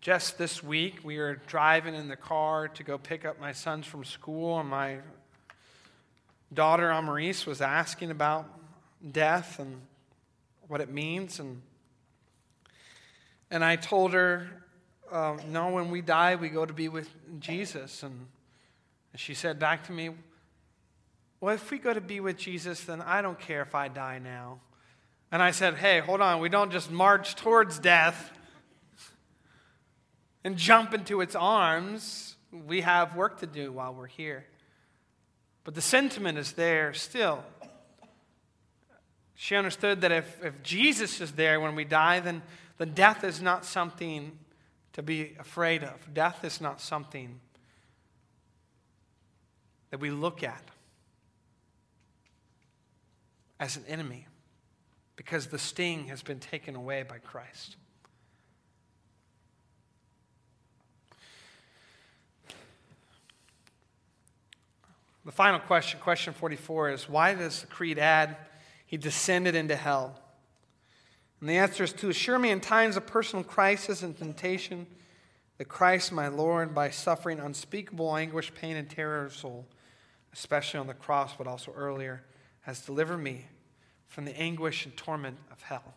Just 0.00 0.36
this 0.36 0.64
week, 0.64 0.96
we 1.04 1.18
were 1.18 1.36
driving 1.46 1.94
in 1.94 2.08
the 2.08 2.16
car 2.16 2.66
to 2.68 2.82
go 2.82 2.98
pick 2.98 3.24
up 3.24 3.40
my 3.40 3.52
sons 3.52 3.86
from 3.86 4.02
school, 4.02 4.58
and 4.58 4.68
my 4.68 4.98
daughter, 6.52 6.88
Amaris, 6.88 7.46
was 7.46 7.60
asking 7.60 8.10
about 8.10 8.46
death 9.12 9.60
and 9.60 9.80
what 10.66 10.80
it 10.80 10.90
means. 10.90 11.38
And, 11.38 11.62
and 13.48 13.64
I 13.64 13.76
told 13.76 14.12
her, 14.12 14.48
uh, 15.12 15.36
No, 15.46 15.70
when 15.70 15.90
we 15.90 16.00
die, 16.00 16.34
we 16.34 16.48
go 16.48 16.66
to 16.66 16.72
be 16.72 16.88
with 16.88 17.08
Jesus. 17.38 18.02
And 18.02 18.26
she 19.14 19.34
said 19.34 19.60
back 19.60 19.84
to 19.86 19.92
me, 19.92 20.10
Well, 21.40 21.54
if 21.54 21.70
we 21.70 21.78
go 21.78 21.94
to 21.94 22.00
be 22.00 22.18
with 22.18 22.36
Jesus, 22.36 22.82
then 22.82 23.00
I 23.00 23.22
don't 23.22 23.38
care 23.38 23.62
if 23.62 23.74
I 23.74 23.86
die 23.86 24.18
now. 24.18 24.58
And 25.30 25.40
I 25.40 25.52
said, 25.52 25.74
Hey, 25.74 26.00
hold 26.00 26.20
on. 26.20 26.40
We 26.40 26.48
don't 26.48 26.72
just 26.72 26.90
march 26.90 27.36
towards 27.36 27.78
death 27.78 28.32
and 30.44 30.56
jump 30.56 30.92
into 30.92 31.22
its 31.22 31.34
arms, 31.34 32.36
we 32.66 32.82
have 32.82 33.16
work 33.16 33.40
to 33.40 33.46
do 33.46 33.72
while 33.72 33.94
we're 33.94 34.06
here. 34.06 34.44
But 35.64 35.74
the 35.74 35.80
sentiment 35.80 36.36
is 36.36 36.52
there 36.52 36.92
still. 36.92 37.42
She 39.34 39.56
understood 39.56 40.02
that 40.02 40.12
if, 40.12 40.44
if 40.44 40.62
Jesus 40.62 41.20
is 41.20 41.32
there 41.32 41.60
when 41.60 41.74
we 41.74 41.84
die, 41.84 42.20
then, 42.20 42.42
then 42.78 42.92
death 42.92 43.24
is 43.24 43.40
not 43.40 43.64
something 43.64 44.38
to 44.92 45.02
be 45.02 45.34
afraid 45.40 45.82
of. 45.82 46.14
Death 46.14 46.44
is 46.44 46.60
not 46.60 46.80
something 46.80 47.40
that 49.90 49.98
we 49.98 50.10
look 50.10 50.42
at 50.42 50.62
as 53.58 53.76
an 53.76 53.84
enemy 53.88 54.26
because 55.16 55.46
the 55.46 55.58
sting 55.58 56.08
has 56.08 56.22
been 56.22 56.40
taken 56.40 56.76
away 56.76 57.02
by 57.02 57.18
Christ. 57.18 57.76
The 65.24 65.32
final 65.32 65.58
question, 65.58 66.00
question 66.00 66.34
44, 66.34 66.90
is 66.90 67.08
why 67.08 67.34
does 67.34 67.62
the 67.62 67.66
creed 67.66 67.98
add 67.98 68.36
he 68.86 68.96
descended 68.96 69.54
into 69.54 69.74
hell? 69.74 70.20
And 71.40 71.48
the 71.48 71.56
answer 71.56 71.84
is 71.84 71.92
to 71.94 72.10
assure 72.10 72.38
me 72.38 72.50
in 72.50 72.60
times 72.60 72.96
of 72.96 73.06
personal 73.06 73.42
crisis 73.42 74.02
and 74.02 74.16
temptation 74.16 74.86
that 75.56 75.66
Christ, 75.66 76.12
my 76.12 76.28
Lord, 76.28 76.74
by 76.74 76.90
suffering 76.90 77.40
unspeakable 77.40 78.14
anguish, 78.16 78.52
pain, 78.54 78.76
and 78.76 78.88
terror 78.88 79.24
of 79.24 79.34
soul, 79.34 79.66
especially 80.32 80.80
on 80.80 80.86
the 80.86 80.94
cross, 80.94 81.34
but 81.36 81.46
also 81.46 81.72
earlier, 81.72 82.22
has 82.62 82.80
delivered 82.80 83.18
me 83.18 83.46
from 84.08 84.26
the 84.26 84.38
anguish 84.38 84.84
and 84.84 84.96
torment 84.96 85.38
of 85.50 85.62
hell. 85.62 85.94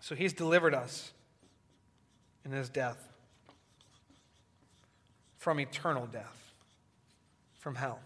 So 0.00 0.14
he's 0.14 0.32
delivered 0.32 0.74
us 0.74 1.12
in 2.44 2.50
his 2.50 2.68
death 2.68 3.08
from 5.38 5.60
eternal 5.60 6.06
death 6.06 6.45
from 7.66 7.74
hell. 7.74 7.98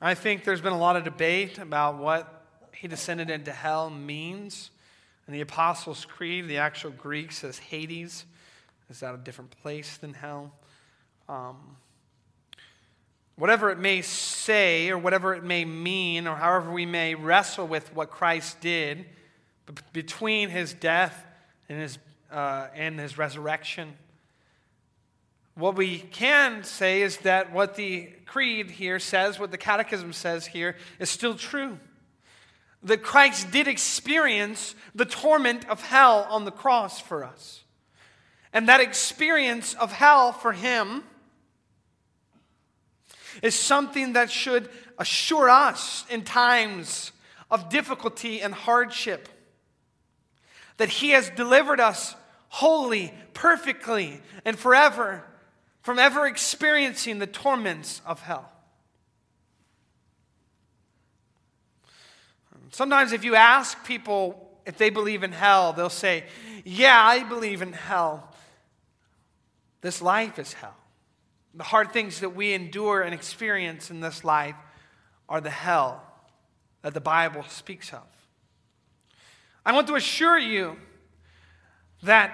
I 0.00 0.14
think 0.14 0.42
there's 0.42 0.60
been 0.60 0.72
a 0.72 0.78
lot 0.78 0.96
of 0.96 1.04
debate 1.04 1.58
about 1.58 1.98
what 1.98 2.44
he 2.74 2.88
descended 2.88 3.30
into 3.30 3.52
hell 3.52 3.88
means. 3.88 4.72
In 5.28 5.32
the 5.32 5.42
Apostles' 5.42 6.04
Creed, 6.04 6.48
the 6.48 6.56
actual 6.56 6.90
Greek 6.90 7.30
says 7.30 7.58
Hades. 7.58 8.24
Is 8.90 8.98
that 8.98 9.14
a 9.14 9.18
different 9.18 9.52
place 9.62 9.98
than 9.98 10.12
hell? 10.12 10.54
Um, 11.28 11.76
whatever 13.36 13.70
it 13.70 13.78
may 13.78 14.02
say, 14.02 14.90
or 14.90 14.98
whatever 14.98 15.34
it 15.34 15.44
may 15.44 15.64
mean, 15.64 16.26
or 16.26 16.34
however 16.34 16.72
we 16.72 16.84
may 16.84 17.14
wrestle 17.14 17.68
with 17.68 17.94
what 17.94 18.10
Christ 18.10 18.60
did, 18.60 19.06
between 19.92 20.48
his 20.48 20.72
death 20.74 21.24
and 21.68 21.80
his, 21.80 21.98
uh, 22.30 22.68
and 22.74 22.98
his 22.98 23.18
resurrection. 23.18 23.92
What 25.54 25.74
we 25.74 25.98
can 25.98 26.64
say 26.64 27.02
is 27.02 27.16
that 27.18 27.52
what 27.52 27.76
the 27.76 28.10
creed 28.26 28.70
here 28.70 28.98
says, 28.98 29.38
what 29.38 29.50
the 29.50 29.58
catechism 29.58 30.12
says 30.12 30.46
here, 30.46 30.76
is 30.98 31.08
still 31.10 31.34
true. 31.34 31.78
that 32.82 33.02
Christ 33.02 33.50
did 33.50 33.66
experience 33.68 34.74
the 34.94 35.04
torment 35.04 35.68
of 35.68 35.82
hell 35.82 36.26
on 36.30 36.44
the 36.44 36.50
cross 36.50 37.00
for 37.00 37.24
us. 37.24 37.64
And 38.52 38.68
that 38.68 38.80
experience 38.80 39.74
of 39.74 39.92
hell 39.92 40.32
for 40.32 40.52
him 40.52 41.02
is 43.42 43.54
something 43.54 44.14
that 44.14 44.30
should 44.30 44.70
assure 44.98 45.50
us 45.50 46.04
in 46.08 46.22
times 46.22 47.12
of 47.50 47.68
difficulty 47.68 48.40
and 48.40 48.54
hardship 48.54 49.28
that 50.76 50.88
he 50.88 51.10
has 51.10 51.30
delivered 51.30 51.80
us 51.80 52.14
wholly, 52.48 53.12
perfectly, 53.34 54.20
and 54.44 54.58
forever 54.58 55.24
from 55.82 55.98
ever 55.98 56.26
experiencing 56.26 57.18
the 57.18 57.26
torments 57.26 58.02
of 58.04 58.20
hell. 58.22 58.50
Sometimes, 62.72 63.12
if 63.12 63.24
you 63.24 63.36
ask 63.36 63.84
people 63.84 64.46
if 64.66 64.76
they 64.76 64.90
believe 64.90 65.22
in 65.22 65.32
hell, 65.32 65.72
they'll 65.72 65.88
say, 65.88 66.24
Yeah, 66.64 67.00
I 67.00 67.22
believe 67.22 67.62
in 67.62 67.72
hell. 67.72 68.34
This 69.80 70.02
life 70.02 70.38
is 70.38 70.52
hell. 70.52 70.76
The 71.54 71.62
hard 71.62 71.92
things 71.92 72.20
that 72.20 72.30
we 72.30 72.52
endure 72.52 73.02
and 73.02 73.14
experience 73.14 73.90
in 73.90 74.00
this 74.00 74.24
life 74.24 74.56
are 75.28 75.40
the 75.40 75.50
hell 75.50 76.02
that 76.82 76.92
the 76.92 77.00
Bible 77.00 77.44
speaks 77.48 77.92
of. 77.92 78.02
I 79.66 79.72
want 79.72 79.88
to 79.88 79.96
assure 79.96 80.38
you 80.38 80.76
that 82.04 82.32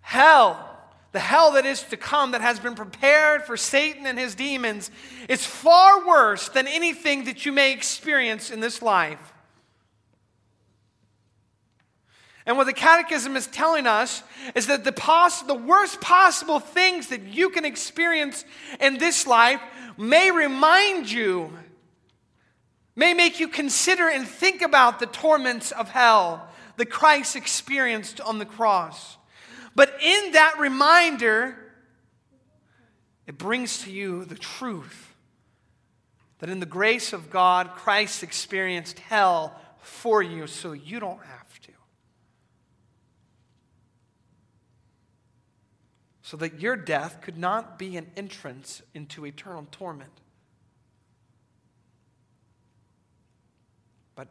hell, 0.00 0.78
the 1.12 1.20
hell 1.20 1.52
that 1.52 1.66
is 1.66 1.82
to 1.82 1.98
come, 1.98 2.30
that 2.30 2.40
has 2.40 2.58
been 2.58 2.74
prepared 2.74 3.44
for 3.44 3.58
Satan 3.58 4.06
and 4.06 4.18
his 4.18 4.34
demons, 4.34 4.90
is 5.28 5.44
far 5.44 6.06
worse 6.06 6.48
than 6.48 6.66
anything 6.66 7.26
that 7.26 7.44
you 7.44 7.52
may 7.52 7.72
experience 7.72 8.50
in 8.50 8.60
this 8.60 8.80
life. 8.80 9.34
And 12.46 12.56
what 12.56 12.64
the 12.64 12.72
Catechism 12.72 13.36
is 13.36 13.46
telling 13.46 13.86
us 13.86 14.22
is 14.54 14.66
that 14.68 14.82
the, 14.82 14.92
poss- 14.92 15.42
the 15.42 15.54
worst 15.54 16.00
possible 16.00 16.60
things 16.60 17.08
that 17.08 17.24
you 17.24 17.50
can 17.50 17.66
experience 17.66 18.46
in 18.80 18.96
this 18.96 19.26
life 19.26 19.60
may 19.98 20.30
remind 20.30 21.10
you, 21.10 21.52
may 22.96 23.12
make 23.12 23.38
you 23.38 23.48
consider 23.48 24.08
and 24.08 24.26
think 24.26 24.62
about 24.62 24.98
the 24.98 25.06
torments 25.06 25.72
of 25.72 25.90
hell 25.90 26.46
that 26.76 26.86
Christ 26.86 27.36
experienced 27.36 28.20
on 28.20 28.38
the 28.38 28.46
cross. 28.46 29.16
But 29.74 29.94
in 30.02 30.32
that 30.32 30.58
reminder, 30.58 31.56
it 33.26 33.38
brings 33.38 33.84
to 33.84 33.92
you 33.92 34.24
the 34.24 34.34
truth 34.34 35.14
that 36.40 36.48
in 36.48 36.58
the 36.58 36.66
grace 36.66 37.12
of 37.12 37.30
God, 37.30 37.72
Christ 37.76 38.22
experienced 38.22 38.98
hell 38.98 39.54
for 39.80 40.22
you 40.22 40.46
so 40.46 40.72
you 40.72 40.98
don't 40.98 41.22
have. 41.22 41.60
To. 41.60 41.72
So 46.22 46.36
that 46.38 46.60
your 46.60 46.76
death 46.76 47.20
could 47.20 47.36
not 47.36 47.78
be 47.78 47.96
an 47.96 48.10
entrance 48.16 48.82
into 48.94 49.26
eternal 49.26 49.66
torment, 49.70 50.12
but 54.14 54.28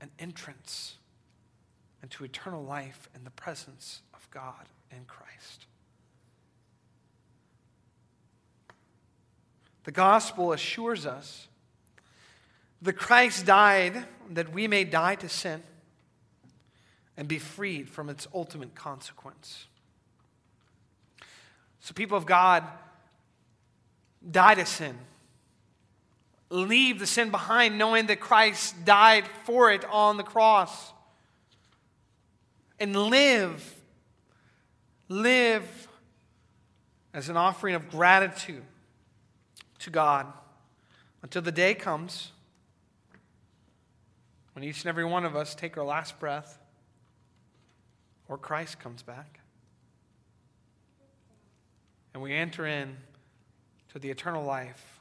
an 0.00 0.10
entrance 0.18 0.96
into 2.02 2.24
eternal 2.24 2.62
life 2.62 3.08
in 3.14 3.24
the 3.24 3.30
presence 3.30 4.02
of 4.14 4.28
God 4.30 4.68
and 4.90 5.06
Christ. 5.06 5.66
The 9.84 9.92
gospel 9.92 10.52
assures 10.52 11.06
us 11.06 11.46
that 12.82 12.94
Christ 12.94 13.46
died 13.46 14.04
that 14.30 14.52
we 14.52 14.66
may 14.66 14.84
die 14.84 15.14
to 15.16 15.28
sin 15.28 15.62
and 17.16 17.28
be 17.28 17.38
freed 17.38 17.88
from 17.88 18.08
its 18.08 18.26
ultimate 18.34 18.74
consequence. 18.74 19.66
So, 21.80 21.94
people 21.94 22.18
of 22.18 22.26
God, 22.26 22.64
die 24.28 24.54
to 24.54 24.66
sin. 24.66 24.98
Leave 26.50 26.98
the 26.98 27.06
sin 27.06 27.30
behind, 27.30 27.78
knowing 27.78 28.06
that 28.06 28.20
Christ 28.20 28.84
died 28.84 29.24
for 29.44 29.70
it 29.70 29.84
on 29.84 30.16
the 30.16 30.22
cross. 30.22 30.92
And 32.78 32.94
live, 32.94 33.74
live 35.08 35.88
as 37.14 37.28
an 37.28 37.36
offering 37.36 37.74
of 37.74 37.90
gratitude 37.90 38.62
to 39.78 39.90
God 39.90 40.26
until 41.22 41.42
the 41.42 41.52
day 41.52 41.74
comes 41.74 42.32
when 44.52 44.64
each 44.64 44.82
and 44.82 44.88
every 44.88 45.04
one 45.04 45.24
of 45.24 45.36
us 45.36 45.54
take 45.54 45.76
our 45.76 45.84
last 45.84 46.18
breath 46.18 46.58
or 48.28 48.36
Christ 48.36 48.78
comes 48.78 49.02
back 49.02 49.40
and 52.12 52.22
we 52.22 52.32
enter 52.32 52.66
in 52.66 52.96
to 53.92 53.98
the 53.98 54.10
eternal 54.10 54.44
life 54.44 55.00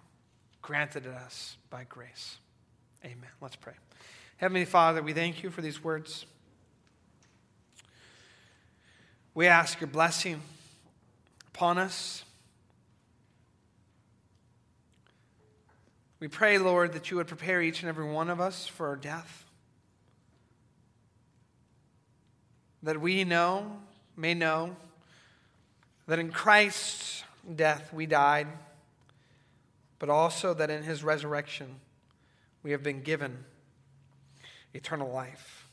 granted 0.62 1.08
us 1.08 1.58
by 1.70 1.86
grace. 1.88 2.38
Amen. 3.04 3.30
Let's 3.40 3.56
pray. 3.56 3.74
Heavenly 4.38 4.66
Father, 4.66 5.02
we 5.02 5.14
thank 5.14 5.44
you 5.44 5.50
for 5.50 5.62
these 5.62 5.84
words. 5.84 6.26
We 9.36 9.48
ask 9.48 9.82
your 9.82 9.90
blessing 9.90 10.42
upon 11.54 11.78
us. 11.78 12.24
We 16.22 16.30
pray, 16.30 16.58
Lord, 16.58 16.94
that 16.94 17.12
you 17.12 17.18
would 17.18 17.28
prepare 17.28 17.62
each 17.62 17.82
and 17.82 17.90
every 17.90 18.10
one 18.10 18.30
of 18.30 18.40
us 18.40 18.66
for 18.66 18.88
our 18.88 18.96
death. 18.96 19.44
That 22.82 23.02
we 23.02 23.26
know, 23.26 23.78
may 24.16 24.34
know, 24.34 24.78
that 26.08 26.18
in 26.18 26.32
Christ's 26.32 27.26
death 27.58 27.92
we 27.92 28.06
died, 28.06 28.48
but 30.00 30.10
also 30.10 30.54
that 30.54 30.70
in 30.70 30.82
his 30.84 31.04
resurrection 31.04 31.68
we 32.64 32.72
have 32.72 32.84
been 32.84 33.02
given 33.02 33.44
eternal 34.74 35.12
life. 35.12 35.68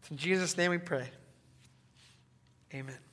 It's 0.00 0.10
in 0.10 0.16
Jesus' 0.16 0.56
name 0.56 0.72
we 0.72 0.78
pray. 0.78 1.10
Amen. 2.76 3.05